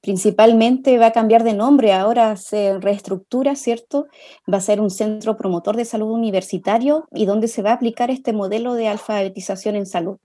principalmente 0.00 0.98
va 0.98 1.06
a 1.06 1.12
cambiar 1.12 1.42
de 1.42 1.54
nombre, 1.54 1.92
ahora 1.92 2.36
se 2.36 2.78
reestructura, 2.78 3.56
¿cierto? 3.56 4.06
Va 4.52 4.58
a 4.58 4.62
ser 4.62 4.80
un 4.80 4.90
centro 4.90 5.36
promotor 5.36 5.76
de 5.76 5.84
salud 5.84 6.10
universitario 6.10 7.08
y 7.12 7.26
donde 7.26 7.48
se 7.48 7.62
va 7.62 7.70
a 7.70 7.74
aplicar 7.74 8.10
este 8.10 8.32
modelo 8.32 8.74
de 8.74 8.88
alfabetización 8.88 9.74
en 9.74 9.86
salud. 9.86 10.18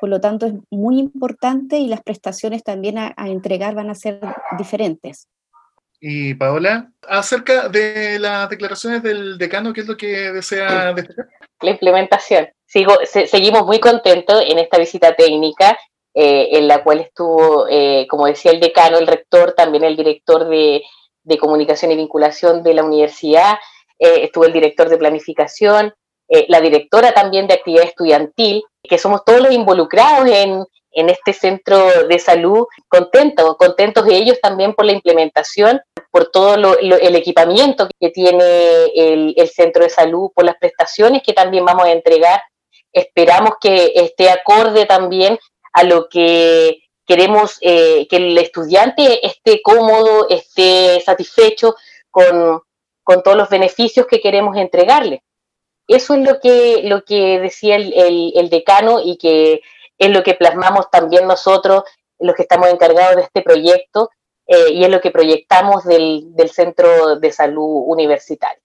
Por 0.00 0.10
lo 0.10 0.20
tanto, 0.20 0.46
es 0.46 0.54
muy 0.70 0.98
importante 0.98 1.78
y 1.78 1.88
las 1.88 2.02
prestaciones 2.02 2.62
también 2.62 2.98
a, 2.98 3.14
entregar 3.16 3.74
van 3.74 3.88
a 3.88 3.94
ser 3.94 4.20
diferentes. 4.58 5.28
Y 6.00 6.34
Paola, 6.34 6.92
acerca 7.08 7.68
de 7.68 8.18
las 8.18 8.50
declaraciones 8.50 9.02
del 9.02 9.38
decano, 9.38 9.72
¿qué 9.72 9.82
es 9.82 9.86
lo 9.86 9.96
que 9.96 10.32
desea 10.32 10.92
destacar? 10.92 11.28
La 11.62 11.70
implementación. 11.70 12.48
Sigo, 12.66 12.94
seguimos 13.04 13.66
muy 13.66 13.78
contentos 13.78 14.42
en 14.46 14.58
esta 14.58 14.78
visita 14.78 15.14
técnica, 15.14 15.78
eh, 16.14 16.48
en 16.52 16.68
la 16.68 16.82
cual 16.82 17.00
estuvo, 17.00 17.66
eh, 17.68 18.06
como 18.08 18.26
decía 18.26 18.52
el 18.52 18.60
decano, 18.60 18.98
el 18.98 19.06
rector, 19.06 19.52
también 19.52 19.84
el 19.84 19.96
director 19.96 20.48
de, 20.48 20.82
comunicación 21.38 21.92
y 21.92 21.96
vinculación 21.96 22.62
de 22.62 22.74
la 22.74 22.84
universidad, 22.84 23.54
eh, 23.98 24.24
estuvo 24.24 24.44
el 24.44 24.52
director 24.52 24.88
de 24.88 24.98
planificación, 24.98 25.94
la 26.48 26.62
directora 26.62 27.12
también 27.12 27.46
de 27.46 27.52
actividad 27.52 27.84
estudiantil, 27.84 28.64
que 28.82 28.96
somos 28.96 29.22
todos 29.22 29.42
los 29.42 29.52
involucrados 29.52 30.26
en, 30.30 30.64
este 30.92 31.32
centro 31.32 32.06
de 32.08 32.18
salud, 32.18 32.66
contentos, 32.88 33.56
contentos 33.56 34.06
ellos 34.08 34.38
también 34.40 34.74
por 34.74 34.84
la 34.84 34.92
implementación, 34.92 35.80
por 36.10 36.30
todo 36.30 36.76
el 36.78 37.16
equipamiento 37.16 37.88
que 37.98 38.10
tiene 38.10 38.84
el, 38.94 39.34
el, 39.36 39.48
centro 39.48 39.82
de 39.82 39.90
salud, 39.90 40.30
por 40.34 40.44
las 40.44 40.56
prestaciones 40.56 41.22
que 41.22 41.32
también 41.32 41.64
vamos 41.64 41.84
a 41.84 41.92
entregar 41.92 42.42
esperamos 42.92 43.54
que 43.60 43.92
esté 43.94 44.30
acorde 44.30 44.86
también 44.86 45.38
a 45.72 45.82
lo 45.84 46.08
que 46.08 46.82
queremos 47.06 47.58
eh, 47.60 48.06
que 48.08 48.16
el 48.16 48.38
estudiante 48.38 49.26
esté 49.26 49.60
cómodo, 49.62 50.28
esté 50.28 51.00
satisfecho 51.00 51.74
con, 52.10 52.62
todos 53.04 53.36
los 53.36 53.48
beneficios 53.48 54.06
que 54.06 54.20
queremos 54.20 54.56
entregarle. 54.56 55.22
Eso 55.88 56.14
es 56.14 56.20
lo 56.26 56.40
que, 56.40 56.82
lo 56.84 57.04
que 57.04 57.40
decía 57.40 57.76
el, 57.76 58.48
decano 58.48 59.00
y 59.04 59.16
que 59.18 59.60
es 59.98 60.10
lo 60.10 60.22
que 60.22 60.34
plasmamos 60.34 60.90
también 60.90 61.26
nosotros, 61.26 61.84
los 62.18 62.34
que 62.34 62.42
estamos 62.42 62.68
encargados 62.68 63.16
de 63.16 63.22
este 63.22 63.42
proyecto, 63.42 64.10
eh, 64.46 64.72
y 64.72 64.84
es 64.84 64.90
lo 64.90 65.00
que 65.00 65.10
proyectamos 65.10 65.84
del, 65.84 66.34
del 66.34 66.50
Centro 66.50 67.16
de 67.16 67.32
Salud 67.32 67.84
Universitario. 67.86 68.62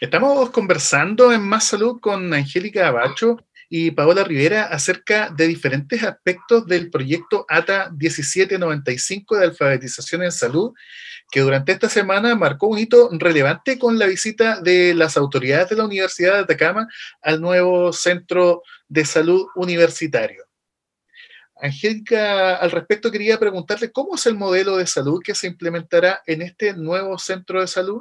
Estamos 0.00 0.50
conversando 0.50 1.32
en 1.32 1.42
Más 1.42 1.64
Salud 1.64 2.00
con 2.00 2.32
Angélica 2.32 2.88
Abacho 2.88 3.38
y 3.68 3.90
Paola 3.90 4.24
Rivera 4.24 4.64
acerca 4.64 5.30
de 5.30 5.46
diferentes 5.46 6.02
aspectos 6.02 6.66
del 6.66 6.90
proyecto 6.90 7.44
ATA 7.48 7.90
1795 7.90 9.36
de 9.36 9.44
alfabetización 9.44 10.22
en 10.22 10.32
salud, 10.32 10.72
que 11.30 11.40
durante 11.40 11.72
esta 11.72 11.88
semana 11.88 12.34
marcó 12.34 12.68
un 12.68 12.78
hito 12.78 13.10
relevante 13.12 13.78
con 13.78 13.98
la 13.98 14.06
visita 14.06 14.60
de 14.60 14.94
las 14.94 15.16
autoridades 15.16 15.68
de 15.68 15.76
la 15.76 15.84
Universidad 15.84 16.34
de 16.34 16.40
Atacama 16.40 16.88
al 17.20 17.40
nuevo 17.40 17.92
centro 17.92 18.62
de 18.88 19.04
salud 19.04 19.46
universitario. 19.54 20.44
Angélica, 21.60 22.56
al 22.56 22.70
respecto 22.70 23.10
quería 23.10 23.38
preguntarle 23.38 23.90
cómo 23.90 24.14
es 24.14 24.24
el 24.26 24.36
modelo 24.36 24.76
de 24.76 24.86
salud 24.86 25.20
que 25.22 25.34
se 25.34 25.48
implementará 25.48 26.22
en 26.26 26.40
este 26.40 26.72
nuevo 26.72 27.18
centro 27.18 27.60
de 27.60 27.66
salud. 27.66 28.00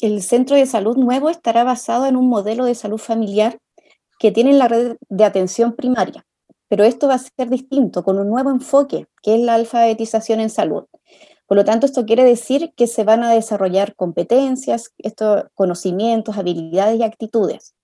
El 0.00 0.22
centro 0.22 0.56
de 0.56 0.66
salud 0.66 0.96
nuevo 0.96 1.30
estará 1.30 1.62
basado 1.62 2.06
en 2.06 2.16
un 2.16 2.28
modelo 2.28 2.64
de 2.64 2.74
salud 2.74 2.98
familiar 2.98 3.58
que 4.18 4.32
tiene 4.32 4.52
la 4.52 4.68
red 4.68 4.96
de 5.08 5.24
atención 5.24 5.74
primaria, 5.74 6.24
pero 6.68 6.84
esto 6.84 7.08
va 7.08 7.14
a 7.14 7.18
ser 7.18 7.48
distinto, 7.50 8.02
con 8.04 8.18
un 8.18 8.28
nuevo 8.28 8.50
enfoque, 8.50 9.06
que 9.22 9.34
es 9.34 9.40
la 9.40 9.54
alfabetización 9.54 10.40
en 10.40 10.50
salud. 10.50 10.84
Por 11.46 11.56
lo 11.56 11.64
tanto, 11.64 11.86
esto 11.86 12.06
quiere 12.06 12.24
decir 12.24 12.72
que 12.76 12.86
se 12.86 13.04
van 13.04 13.22
a 13.22 13.30
desarrollar 13.30 13.94
competencias, 13.94 14.92
estos 14.98 15.44
conocimientos, 15.54 16.38
habilidades 16.38 16.98
y 16.98 17.02
actitudes. 17.02 17.74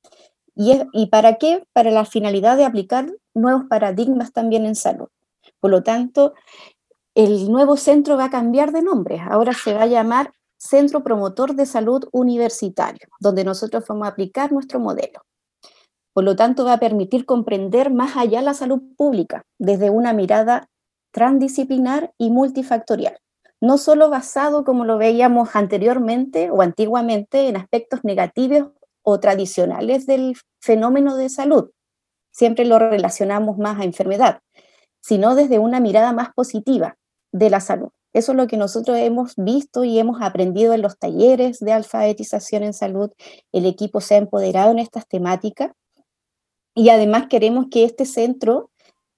¿Y, 0.55 0.81
¿Y 0.93 1.07
para 1.07 1.37
qué? 1.37 1.65
Para 1.73 1.91
la 1.91 2.05
finalidad 2.05 2.57
de 2.57 2.65
aplicar 2.65 3.07
nuevos 3.35 3.65
paradigmas 3.69 4.33
también 4.33 4.65
en 4.67 4.75
salud. 4.75 5.09
Por 5.61 5.71
lo 5.71 5.83
tanto, 5.83 6.35
el 7.15 7.51
nuevo 7.51 7.77
centro 7.77 8.17
va 8.17 8.27
a 8.27 8.31
cambiar 8.31 8.73
de 8.73 8.83
nombre. 8.83 9.21
Ahora 9.21 9.53
se 9.53 9.75
va 9.75 9.83
a 9.83 9.87
llamar 9.87 10.33
Centro 10.57 11.03
Promotor 11.03 11.55
de 11.55 11.67
Salud 11.67 12.09
Universitario, 12.13 13.09
donde 13.19 13.45
nosotros 13.45 13.85
vamos 13.89 14.07
a 14.07 14.11
aplicar 14.11 14.53
nuestro 14.53 14.79
modelo. 14.79 15.21
Por 16.13 16.25
lo 16.25 16.37
tanto, 16.37 16.65
va 16.65 16.75
a 16.75 16.81
permitir 16.81 17.25
comprender 17.25 17.93
más 17.93 18.17
allá 18.17 18.43
la 18.43 18.55
salud 18.55 18.83
pública 18.97 19.43
desde 19.59 19.91
una 19.91 20.13
mirada 20.13 20.69
transdisciplinar 21.13 22.13
y 22.19 22.31
multifactorial, 22.31 23.19
no 23.61 23.79
solo 23.79 24.11
basado, 24.11 24.65
como 24.65 24.85
lo 24.85 24.99
veíamos 24.99 25.55
anteriormente 25.55 26.51
o 26.51 26.63
antiguamente, 26.63 27.49
en 27.49 27.57
aspectos 27.57 28.01
negativos 28.05 28.71
o 29.03 29.21
tradicionales 29.21 30.07
del 30.07 30.37
fenómeno 30.61 31.17
de 31.17 31.29
salud. 31.29 31.71
Siempre 32.33 32.65
lo 32.65 32.79
relacionamos 32.79 33.59
más 33.59 33.81
a 33.81 33.85
enfermedad, 33.85 34.41
sino 35.01 35.35
desde 35.35 35.59
una 35.59 35.81
mirada 35.81 36.13
más 36.13 36.33
positiva 36.35 36.97
de 37.33 37.51
la 37.51 37.61
salud 37.61 37.91
Eso 38.13 38.33
es 38.33 38.37
lo 38.37 38.47
que 38.49 38.57
nosotros 38.57 38.99
hemos 38.99 39.35
visto 39.37 39.85
y 39.85 39.99
hemos 39.99 40.21
aprendido 40.21 40.75
en 40.75 40.83
los 40.83 40.99
talleres 40.99 41.61
de 41.61 41.73
alfabetización 41.73 42.65
en 42.65 42.73
salud. 42.73 43.11
El 43.53 43.67
equipo 43.67 44.01
se 44.01 44.15
ha 44.15 44.19
empoderado 44.19 44.73
en 44.73 44.81
estas 44.81 45.07
temáticas 45.07 45.71
y 46.81 46.89
además 46.89 47.27
queremos 47.29 47.67
que 47.71 47.85
este 47.85 48.07
centro 48.07 48.71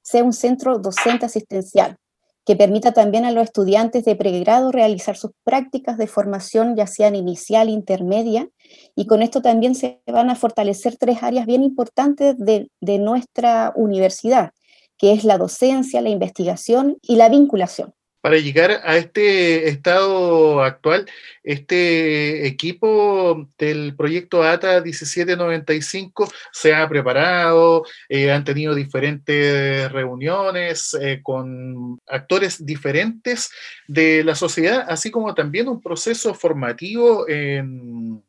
sea 0.03 0.25
un 0.25 0.33
centro 0.33 0.81
docente 0.81 1.27
asistencial 1.27 1.97
que 2.45 2.57
permita 2.57 2.91
también 2.91 3.25
a 3.25 3.31
los 3.31 3.45
estudiantes 3.45 4.05
de 4.05 4.17
pregrado 4.17 4.73
realizar 4.73 5.17
sus 5.17 5.31
prácticas 5.45 5.97
de 5.97 6.09
formación, 6.09 6.75
ya 6.75 6.89
sean 6.89 7.15
inicial, 7.15 7.69
intermedia, 7.69 8.49
y 8.97 9.07
con 9.07 9.23
esto 9.23 9.43
también 9.43 9.77
se 9.77 10.01
van 10.09 10.29
a 10.29 10.35
fortalecer 10.35 10.97
tres 10.97 11.23
áreas 11.23 11.47
bien 11.47 11.63
importantes 11.63 12.37
de, 12.37 12.69
de 12.81 12.99
nuestra 12.99 13.73
universidad, 13.77 14.51
que 14.99 15.13
es 15.13 15.23
la 15.23 15.39
docencia, 15.39 16.01
la 16.01 16.11
investigación 16.11 16.99
y 17.01 17.15
la 17.15 17.29
vinculación 17.29 17.95
para 18.23 18.37
llegar 18.39 18.81
a 18.85 18.97
este 18.97 19.69
estado 19.69 20.63
actual, 20.63 21.07
este 21.43 22.47
equipo 22.47 23.49
del 23.59 23.97
proyecto 23.97 24.45
ATA 24.45 24.81
1795 24.81 26.31
se 26.53 26.73
ha 26.73 26.89
preparado, 26.89 27.85
eh, 28.09 28.31
han 28.31 28.45
tenido 28.45 28.77
diferentes 28.77 29.91
reuniones 29.91 30.97
eh, 31.01 31.21
con 31.21 31.99
actores 32.07 32.65
diferentes 32.65 33.51
de 33.89 34.23
la 34.23 34.37
sociedad, 34.37 34.87
así 34.89 35.11
como 35.11 35.35
también 35.35 35.69
un 35.69 35.81
proceso 35.83 36.33
formativo 36.33 37.29
en, 37.29 38.23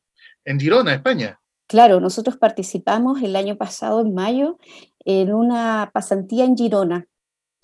en 0.43 0.59
Girona, 0.59 0.95
España. 0.95 1.39
Claro, 1.67 1.99
nosotros 1.99 2.37
participamos 2.37 3.21
el 3.21 3.35
año 3.35 3.57
pasado, 3.57 4.01
en 4.01 4.15
mayo, 4.15 4.57
en 5.05 5.33
una 5.33 5.91
pasantía 5.93 6.45
en 6.45 6.57
Girona 6.57 7.07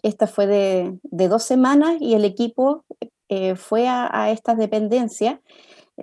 esta 0.04 0.28
fue 0.28 0.48
de, 0.48 1.00
dos 1.28 1.44
semanas 1.44 1.98
y 2.00 2.14
el 2.14 2.26
equipo 2.26 2.86
eh, 3.28 3.56
fue 3.56 3.88
a, 3.88 4.32
estas 4.32 4.58
dependencias 4.58 5.40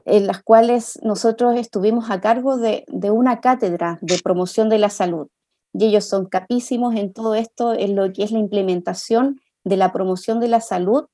en 0.04 0.26
las 0.26 0.42
cuales 0.42 0.98
nosotros 1.02 1.56
estuvimos 1.56 2.10
a 2.10 2.20
cargo 2.20 2.58
de, 2.58 2.84
una 3.10 3.40
cátedra 3.40 3.98
de 4.02 4.18
promoción 4.22 4.68
de 4.68 4.78
la 4.78 4.90
salud. 4.90 5.28
Y 5.72 5.86
ellos 5.86 6.04
son 6.04 6.26
capísimos 6.26 6.94
en 6.94 7.12
todo 7.12 7.34
esto, 7.34 7.72
en 7.72 7.96
lo 7.96 8.12
que 8.12 8.24
es 8.24 8.30
la 8.30 8.38
implementación 8.38 9.40
de 9.64 9.76
la 9.76 9.92
promoción 9.92 10.40
de 10.40 10.48
la 10.48 10.60
salud, 10.60 11.06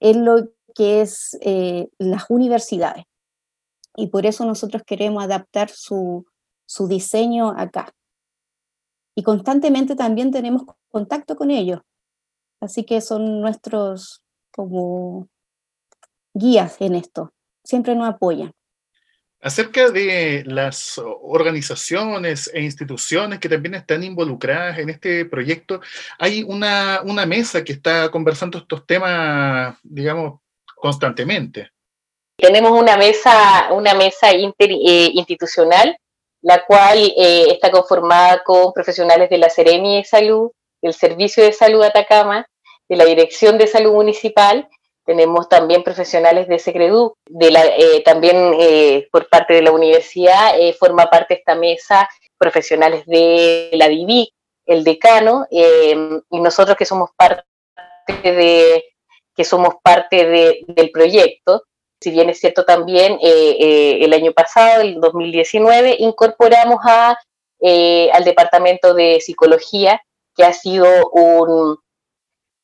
en 0.00 0.24
lo 0.24 0.48
que 0.74 1.00
es 1.02 1.36
eh, 1.40 1.88
las 1.98 2.24
universidades. 2.28 3.04
Y 3.96 4.08
por 4.08 4.26
eso 4.26 4.44
nosotros 4.44 4.82
queremos 4.86 5.24
adaptar 5.24 5.70
su, 5.70 6.26
su 6.66 6.86
diseño 6.86 7.50
acá. 7.56 7.92
Y 9.14 9.22
constantemente 9.22 9.96
también 9.96 10.30
tenemos 10.30 10.62
contacto 10.90 11.34
con 11.34 11.50
ellos. 11.50 11.80
Así 12.60 12.84
que 12.84 13.00
son 13.00 13.40
nuestros 13.40 14.22
como 14.50 15.28
guías 16.34 16.80
en 16.80 16.94
esto. 16.94 17.32
Siempre 17.64 17.94
nos 17.94 18.08
apoyan. 18.08 18.52
Acerca 19.40 19.90
de 19.90 20.42
las 20.46 20.98
organizaciones 20.98 22.50
e 22.52 22.60
instituciones 22.60 23.38
que 23.38 23.48
también 23.48 23.76
están 23.76 24.02
involucradas 24.02 24.80
en 24.80 24.90
este 24.90 25.26
proyecto, 25.26 25.80
hay 26.18 26.42
una, 26.42 27.02
mesa 27.24 27.62
que 27.62 27.74
está 27.74 28.10
conversando 28.10 28.58
estos 28.58 28.84
temas, 28.84 29.76
digamos, 29.84 30.40
constantemente. 30.74 31.70
Tenemos 32.36 32.72
una 32.72 32.96
mesa, 32.96 33.72
una 33.72 33.94
mesa 33.94 34.32
eh, 34.32 35.10
institucional, 35.14 35.96
la 36.42 36.64
cual 36.64 36.98
eh, 36.98 37.52
está 37.52 37.70
conformada 37.70 38.42
con 38.42 38.72
profesionales 38.72 39.30
de 39.30 39.38
la 39.38 39.50
Seremi 39.50 39.98
de 39.98 40.04
Salud, 40.04 40.50
del 40.82 40.94
Servicio 40.94 41.44
de 41.44 41.52
Salud 41.52 41.82
Atacama, 41.82 42.46
de 42.88 42.96
la 42.96 43.04
Dirección 43.04 43.58
de 43.58 43.66
Salud 43.66 43.92
Municipal, 43.92 44.68
tenemos 45.08 45.48
también 45.48 45.82
profesionales 45.82 46.48
de 46.48 46.58
Secredu, 46.58 47.14
eh, 47.40 48.02
también 48.04 48.54
eh, 48.60 49.08
por 49.10 49.26
parte 49.30 49.54
de 49.54 49.62
la 49.62 49.72
universidad 49.72 50.60
eh, 50.60 50.74
forma 50.74 51.08
parte 51.08 51.32
esta 51.32 51.54
mesa 51.54 52.06
profesionales 52.36 53.06
de 53.06 53.70
la 53.72 53.88
DIVIC, 53.88 54.28
el 54.66 54.84
decano, 54.84 55.46
y 55.50 55.94
nosotros 56.30 56.76
que 56.76 56.84
somos 56.84 57.08
parte 57.16 57.42
de 58.22 58.84
que 59.34 59.44
somos 59.44 59.76
parte 59.82 60.26
de, 60.26 60.60
del 60.66 60.90
proyecto. 60.90 61.62
Si 61.98 62.10
bien 62.10 62.28
es 62.28 62.38
cierto 62.38 62.66
también, 62.66 63.18
el 63.22 64.12
año 64.12 64.32
pasado, 64.32 64.82
el 64.82 65.00
2019, 65.00 65.96
incorporamos 66.00 66.80
a, 66.84 67.18
al 68.12 68.24
Departamento 68.24 68.92
de 68.92 69.22
Psicología 69.22 70.02
que 70.38 70.44
ha 70.44 70.52
sido 70.52 70.86
un, 71.10 71.76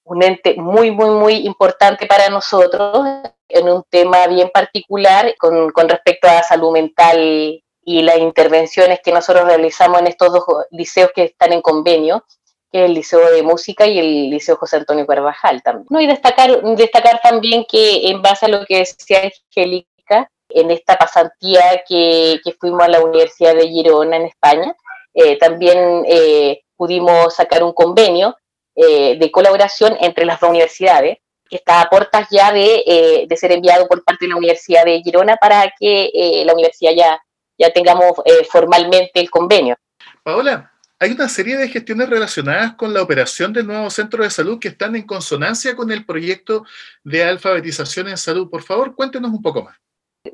un 0.05 0.23
ente 0.23 0.55
muy, 0.55 0.93
muy, 0.93 1.11
muy 1.11 1.35
importante 1.45 2.07
para 2.07 2.29
nosotros 2.29 3.05
en 3.49 3.69
un 3.69 3.83
tema 3.91 4.29
bien 4.29 4.49
particular 4.55 5.35
con, 5.37 5.71
con, 5.71 5.89
respecto 5.89 6.29
a 6.29 6.45
salud 6.45 6.71
mental 6.71 7.61
y 7.87 8.03
las 8.03 8.19
intervenciones 8.19 9.01
que 9.05 9.11
nosotros 9.11 9.47
realizamos 9.47 10.01
en 10.01 10.07
estos 10.07 10.33
dos 10.33 10.45
liceos 10.71 11.11
que 11.15 11.25
están 11.25 11.53
en 11.53 11.61
convenio, 11.61 12.25
que 12.71 12.85
es 12.85 12.85
el 12.87 12.95
Liceo 12.95 13.29
de 13.33 13.43
Música 13.43 13.87
y 13.87 13.99
el 13.99 14.31
Liceo 14.31 14.55
José 14.55 14.77
Antonio 14.77 15.05
Carvajal 15.05 15.61
también. 15.61 15.87
No, 15.91 16.01
y 16.01 16.07
destacar, 16.07 16.63
destacar 16.77 17.21
también 17.23 17.67
que 17.69 18.09
en 18.09 18.23
base 18.23 18.47
a 18.47 18.51
lo 18.51 18.65
que 18.65 18.79
decía 18.79 19.31
Angélica, 19.51 20.31
en 20.49 20.71
esta 20.71 20.97
pasantía 20.97 21.83
que, 21.89 22.41
que 22.45 22.53
fuimos 22.53 22.85
a 22.85 22.89
la 22.89 23.03
Universidad 23.03 23.55
de 23.57 23.69
Girona 23.69 24.17
en 24.17 24.27
España, 24.27 24.77
eh, 25.15 25.39
también 25.39 26.05
eh, 26.07 26.64
pudimos 26.85 27.35
sacar 27.35 27.63
un 27.63 27.73
convenio 27.73 28.37
eh, 28.77 29.17
de 29.19 29.31
colaboración 29.31 29.97
entre 30.01 30.27
las 30.27 30.39
dos 30.39 30.51
universidades, 30.51 31.17
que 31.49 31.57
está 31.57 31.81
a 31.81 31.89
puertas 31.89 32.29
ya 32.31 32.53
de, 32.53 33.27
de, 33.27 33.37
ser 33.37 33.53
enviado 33.53 33.89
por 33.89 34.05
parte 34.05 34.27
de 34.27 34.31
la 34.31 34.37
Universidad 34.37 34.85
de 34.85 35.01
Girona 35.03 35.37
para 35.37 35.73
que 35.79 36.43
la 36.45 36.53
universidad 36.53 36.93
ya, 36.95 37.23
ya 37.57 37.71
tengamos 37.71 38.13
formalmente 38.51 39.21
el 39.21 39.31
convenio. 39.31 39.77
Paola, 40.23 40.73
hay 40.99 41.13
una 41.13 41.29
serie 41.29 41.57
de 41.57 41.69
gestiones 41.69 42.09
relacionadas 42.09 42.75
con 42.75 42.95
la 42.95 43.03
operación 43.03 43.53
del 43.53 43.67
nuevo 43.67 43.91
centro 43.91 44.23
de 44.23 44.31
salud 44.31 44.59
que 44.59 44.69
están 44.69 44.95
en 44.97 45.07
consonancia 45.07 45.75
con 45.75 45.91
el 45.91 46.05
proyecto 46.05 46.65
de 47.03 47.25
alfabetización 47.25 48.09
en 48.09 48.17
salud. 48.17 48.49
Por 48.51 48.63
favor, 48.63 48.95
cuéntenos 48.95 49.31
un 49.31 49.43
poco 49.43 49.63
más. 49.63 49.77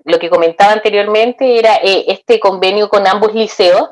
Lo 0.05 0.19
que 0.19 0.31
comentaba 0.31 0.73
anteriormente 0.73 1.59
era 1.59 1.75
este 1.83 2.39
convenio 2.39 2.89
con 2.89 3.07
ambos 3.07 3.35
liceos, 3.35 3.89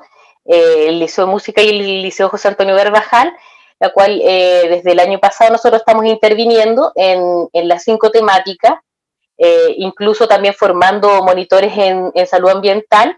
eh, 0.48 0.86
el 0.88 0.98
Liceo 0.98 1.26
de 1.26 1.30
Música 1.30 1.60
y 1.60 1.68
el 1.68 2.02
Liceo 2.02 2.30
José 2.30 2.48
Antonio 2.48 2.74
Verbajal, 2.74 3.36
la 3.78 3.90
cual 3.90 4.18
eh, 4.24 4.66
desde 4.70 4.92
el 4.92 4.98
año 5.00 5.18
pasado 5.18 5.52
nosotros 5.52 5.82
estamos 5.82 6.06
interviniendo 6.06 6.90
en, 6.94 7.68
las 7.68 7.84
cinco 7.84 8.10
temáticas, 8.10 8.80
eh, 9.36 9.74
incluso 9.76 10.26
también 10.26 10.54
formando 10.54 11.22
monitores 11.22 11.76
en, 11.76 12.26
salud 12.26 12.48
ambiental. 12.48 13.14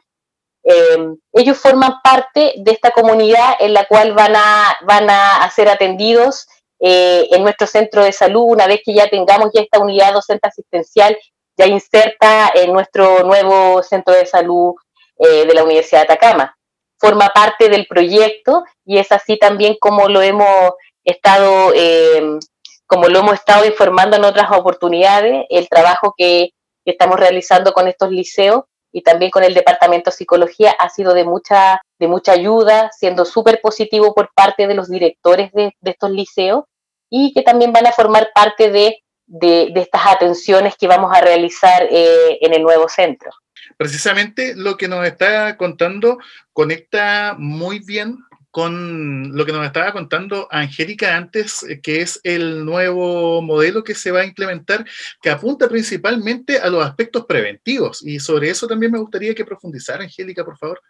ellos 1.33 1.57
forman 1.57 2.01
parte 2.03 2.55
de 2.57 2.73
esta 2.73 2.91
comunidad 2.91 3.55
en 3.61 3.75
la 3.75 3.85
cual 3.85 4.13
van 4.13 4.35
a, 4.35 4.77
van 4.83 5.09
a 5.09 5.49
ser 5.55 5.69
atendidos 5.69 6.49
en 6.81 7.43
nuestro 7.43 7.67
centro 7.67 8.03
de 8.05 8.13
salud 8.13 8.45
una 8.49 8.67
vez 8.67 8.81
que 8.85 8.95
ya 8.95 9.09
tengamos 9.09 9.51
ya 9.55 9.63
esta 9.63 9.79
unidad 9.79 10.15
docente 10.15 10.49
asistencial 10.49 11.17
ya 11.57 11.67
inserta 11.67 12.51
en 12.55 12.73
nuestro 12.73 13.23
nuevo 13.23 13.83
centro 13.83 14.15
de 14.15 14.27
salud 14.27 14.75
de 15.19 15.55
la 15.55 15.63
Universidad 15.65 16.07
de 16.07 16.13
Atacama 16.15 16.57
forma 17.01 17.31
parte 17.31 17.69
del 17.69 17.87
proyecto 17.87 18.65
y 18.85 18.99
es 18.99 19.11
así 19.11 19.39
también 19.39 19.77
como 19.81 20.09
lo 20.09 20.21
hemos 20.21 20.73
estado, 21.03 21.73
eh, 21.75 22.39
como 22.87 23.09
lo 23.09 23.21
hemos 23.21 23.35
estado 23.35 23.65
informando 23.65 24.17
en 24.17 24.25
otras 24.25 24.51
oportunidades, 24.53 25.47
el 25.49 25.69
trabajo 25.69 26.15
que, 26.17 26.51
estamos 26.87 27.21
realizando 27.21 27.73
con 27.73 27.87
estos 27.87 28.11
liceos 28.11 28.65
y 28.91 29.03
también 29.03 29.31
con 29.31 29.45
el 29.45 29.55
Departamento 29.55 30.11
de 30.11 30.17
Psicología 30.17 30.73
ha 30.77 30.89
sido 30.89 31.15
de 31.15 31.23
mucha, 31.23 31.81
de 32.01 32.09
mucha 32.09 32.33
ayuda, 32.33 32.91
siendo 32.91 33.25
súper 33.25 33.61
positivo 33.61 34.13
por 34.13 34.33
parte 34.35 34.67
de 34.67 34.75
los 34.75 34.89
directores 34.89 35.53
de, 35.53 35.73
estos 35.85 36.11
liceos 36.11 36.65
y 37.09 37.33
que 37.33 37.43
también 37.43 37.73
van 37.73 37.87
a 37.87 37.93
formar 37.93 38.31
parte 38.35 38.73
de, 38.73 39.05
de, 39.27 39.73
estas 39.77 40.03
atenciones 40.05 40.75
que 40.77 40.89
vamos 40.89 41.17
a 41.17 41.21
realizar 41.21 41.87
eh, 41.89 42.39
en 42.41 42.55
el 42.55 42.63
nuevo 42.65 42.89
centro 42.89 43.31
precisamente 43.77 44.55
lo 44.57 44.77
que 44.77 44.89
nos 44.89 45.07
está 45.07 45.57
contando 45.57 46.19
conecta 46.53 47.35
muy 47.39 47.79
bien 47.81 48.19
con 48.51 49.37
lo 49.37 49.47
que 49.47 49.53
nos 49.53 49.65
estaba 49.65 49.93
contando 49.93 50.49
Angélica 50.51 51.17
antes, 51.17 51.63
eh, 51.63 51.81
que 51.81 52.03
es 52.03 52.21
el 52.25 52.65
nuevo 52.65 53.43
modelo 53.43 53.85
que 53.85 53.95
se 53.95 54.11
va 54.11 54.21
a 54.21 54.27
implementar, 54.27 54.85
que 55.23 55.31
apunta 55.31 55.69
principalmente 55.69 56.59
a 56.59 56.69
los 56.69 56.85
aspectos 56.85 57.27
preventivos. 57.27 58.03
Y 58.03 58.19
sobre 58.19 58.51
eso 58.51 58.67
también 58.67 58.93
me 58.93 58.99
gustaría 58.99 59.35
que 59.35 59.45
profundizara, 59.45 60.03
Angélica, 60.03 60.45
por 60.45 60.59
favor. 60.59 60.81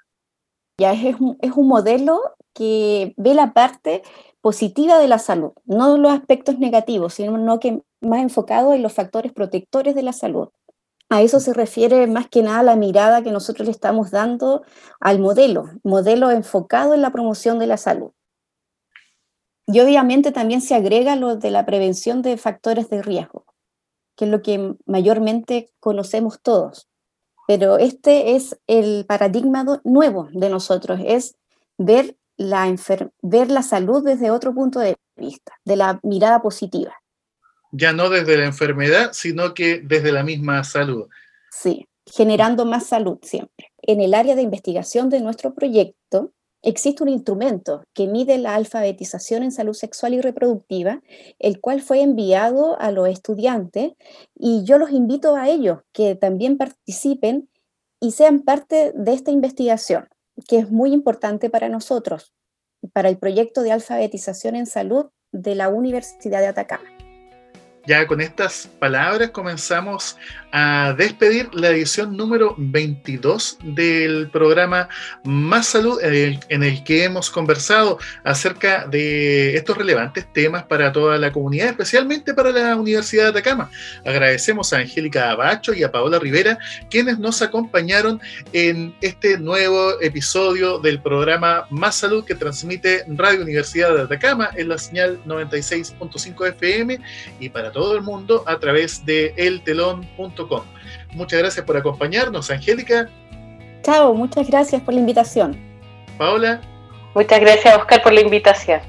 Ya 0.78 0.92
es 0.92 1.20
un, 1.20 1.37
es 1.42 1.52
un 1.52 1.68
modelo 1.68 2.22
que 2.54 3.12
ve 3.18 3.35
la 3.35 3.52
parte 3.52 4.02
positiva 4.40 4.98
de 4.98 5.09
la 5.09 5.18
salud, 5.18 5.52
no 5.66 5.98
los 5.98 6.12
aspectos 6.12 6.59
negativos, 6.59 7.14
sino 7.14 7.61
que 7.61 7.83
más 8.00 8.22
enfocado 8.22 8.72
en 8.72 8.83
los 8.83 8.94
factores 8.94 9.33
protectores 9.33 9.94
de 9.94 10.02
la 10.02 10.14
salud. 10.14 10.48
A 11.11 11.23
eso 11.23 11.40
se 11.40 11.53
refiere 11.53 12.07
más 12.07 12.29
que 12.29 12.42
nada 12.42 12.62
la 12.62 12.77
mirada 12.77 13.23
que 13.23 13.33
nosotros 13.33 13.66
le 13.66 13.73
estamos 13.73 14.12
dando 14.12 14.62
al 15.01 15.18
modelo, 15.18 15.68
modelo 15.83 16.31
enfocado 16.31 16.94
en 16.94 17.03
la 17.03 17.11
promoción 17.11 17.59
de 17.59 17.66
la 17.66 17.77
salud. 17.77 18.12
Y 19.66 19.81
obviamente 19.81 20.33
también 20.33 20.61
se 20.61 20.75
agrega 20.75 21.16
lo 21.16 21.37
de 21.37 21.51
la 21.51 21.66
prevención 21.66 22.23
de 22.23 22.37
factores 22.37 22.88
de 22.90 23.03
riesgo. 23.03 23.44
que 24.16 24.27
es 24.27 24.31
lo 24.31 24.42
que 24.42 24.77
mayormente 24.87 25.70
conocemos 25.81 26.40
todos. 26.42 26.88
Pero 27.49 27.79
este 27.79 28.37
es 28.37 28.61
el 28.66 29.07
paradigma 29.07 29.64
nuevo 29.83 30.29
de 30.33 30.51
nosotros, 30.51 31.01
es 31.05 31.37
ver 31.79 32.16
la, 32.37 32.73
ver 33.23 33.51
la 33.51 33.62
salud 33.62 34.05
desde 34.05 34.31
otro 34.31 34.55
punto 34.55 34.79
de 34.79 34.96
vista, 35.16 35.55
de 35.64 35.77
la 35.77 36.01
mirada 36.03 36.42
positiva. 36.42 36.99
Ya 37.72 37.92
no 37.92 38.11
desde 38.11 38.37
la 38.37 38.46
enfermedad, 38.46 39.11
sino 39.12 39.54
que 39.54 39.80
desde 39.80 40.12
la 40.12 40.22
misma 40.22 40.64
salud. 40.64 41.09
Sí, 41.50 41.87
generando 42.06 42.64
más 42.64 42.87
salud 42.87 43.18
siempre. 43.22 43.72
En 43.83 44.00
el 44.00 44.14
área 44.14 44.35
de 44.35 44.42
investigación 44.42 45.09
de 45.09 45.20
nuestro 45.20 45.54
proyecto, 45.54 46.33
existe 46.62 47.02
un 47.02 47.09
instrumento 47.09 47.83
que 47.94 48.06
mide 48.06 48.38
la 48.38 48.54
alfabetización 48.54 49.42
en 49.42 49.52
salud 49.52 49.74
sexual 49.74 50.14
y 50.14 50.20
reproductiva, 50.20 51.02
el 51.38 51.61
cual 51.61 51.80
fue 51.80 52.02
enviado 52.02 52.78
a 52.80 52.90
los 52.90 53.09
estudiantes 53.09 53.92
y 54.35 54.64
yo 54.64 54.78
los 54.78 54.90
invito 54.90 55.37
a 55.37 55.48
ellos 55.48 55.78
que 55.92 56.14
también 56.14 56.59
participen 56.59 57.48
y 58.00 58.12
sean 58.12 58.40
parte 58.40 58.92
de 58.94 59.12
esta 59.12 59.30
investigación, 59.30 60.09
que 60.48 60.59
es 60.59 60.70
muy 60.70 60.92
importante 60.92 61.50
para 61.50 61.68
nosotros, 61.68 62.33
para 62.92 63.09
el 63.09 63.18
proyecto 63.18 63.62
de 63.62 63.72
alfabetización 63.72 64.56
en 64.56 64.66
salud 64.66 65.06
de 65.33 65.54
la 65.54 65.68
Universidad 65.68 66.40
de 66.40 66.48
Atacama. 66.48 66.99
Ya 67.87 68.07
con 68.07 68.21
estas 68.21 68.69
palabras 68.79 69.31
comenzamos 69.31 70.16
a 70.52 70.94
despedir 70.96 71.48
la 71.54 71.68
edición 71.68 72.16
número 72.16 72.54
22 72.58 73.58
del 73.62 74.30
programa 74.30 74.88
Más 75.24 75.68
Salud, 75.68 76.00
en 76.02 76.62
el 76.62 76.84
que 76.84 77.04
hemos 77.04 77.30
conversado 77.30 77.98
acerca 78.24 78.86
de 78.86 79.56
estos 79.56 79.76
relevantes 79.76 80.30
temas 80.32 80.64
para 80.64 80.92
toda 80.92 81.18
la 81.18 81.32
comunidad, 81.32 81.68
especialmente 81.68 82.34
para 82.34 82.50
la 82.50 82.76
Universidad 82.76 83.24
de 83.24 83.30
Atacama. 83.30 83.70
Agradecemos 84.04 84.72
a 84.72 84.78
Angélica 84.78 85.30
Abacho 85.30 85.72
y 85.74 85.82
a 85.82 85.92
Paola 85.92 86.18
Rivera, 86.18 86.58
quienes 86.90 87.18
nos 87.18 87.42
acompañaron 87.42 88.20
en 88.52 88.94
este 89.00 89.38
nuevo 89.38 90.00
episodio 90.00 90.78
del 90.78 91.00
programa 91.00 91.66
Más 91.70 91.96
Salud 91.96 92.24
que 92.24 92.34
transmite 92.34 93.04
Radio 93.08 93.42
Universidad 93.42 93.94
de 93.94 94.02
Atacama 94.02 94.50
en 94.56 94.68
la 94.68 94.78
señal 94.78 95.20
96.5 95.26 96.48
FM 96.48 96.98
y 97.38 97.48
para 97.48 97.70
todo 97.70 97.94
el 97.94 98.02
mundo 98.02 98.44
a 98.46 98.58
través 98.58 99.04
de 99.04 99.34
eltelón.com. 99.36 100.39
Muchas 101.12 101.38
gracias 101.38 101.64
por 101.64 101.76
acompañarnos, 101.76 102.50
Angélica. 102.50 103.09
Chao, 103.83 104.14
muchas 104.14 104.48
gracias 104.48 104.83
por 104.83 104.94
la 104.94 105.00
invitación. 105.00 105.59
Paola. 106.18 106.61
Muchas 107.14 107.40
gracias, 107.40 107.76
Oscar, 107.76 108.03
por 108.03 108.12
la 108.12 108.20
invitación. 108.20 108.81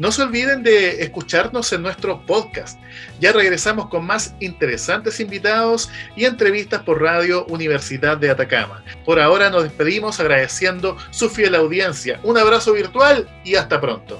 No 0.00 0.10
se 0.10 0.22
olviden 0.22 0.62
de 0.62 1.02
escucharnos 1.02 1.70
en 1.74 1.82
nuestro 1.82 2.24
podcast. 2.24 2.80
Ya 3.20 3.32
regresamos 3.32 3.88
con 3.88 4.06
más 4.06 4.34
interesantes 4.40 5.20
invitados 5.20 5.90
y 6.16 6.24
entrevistas 6.24 6.80
por 6.82 7.02
Radio 7.02 7.44
Universidad 7.50 8.16
de 8.16 8.30
Atacama. 8.30 8.82
Por 9.04 9.20
ahora 9.20 9.50
nos 9.50 9.64
despedimos 9.64 10.18
agradeciendo 10.18 10.96
su 11.10 11.28
fiel 11.28 11.54
audiencia. 11.54 12.18
Un 12.22 12.38
abrazo 12.38 12.72
virtual 12.72 13.28
y 13.44 13.56
hasta 13.56 13.78
pronto. 13.78 14.18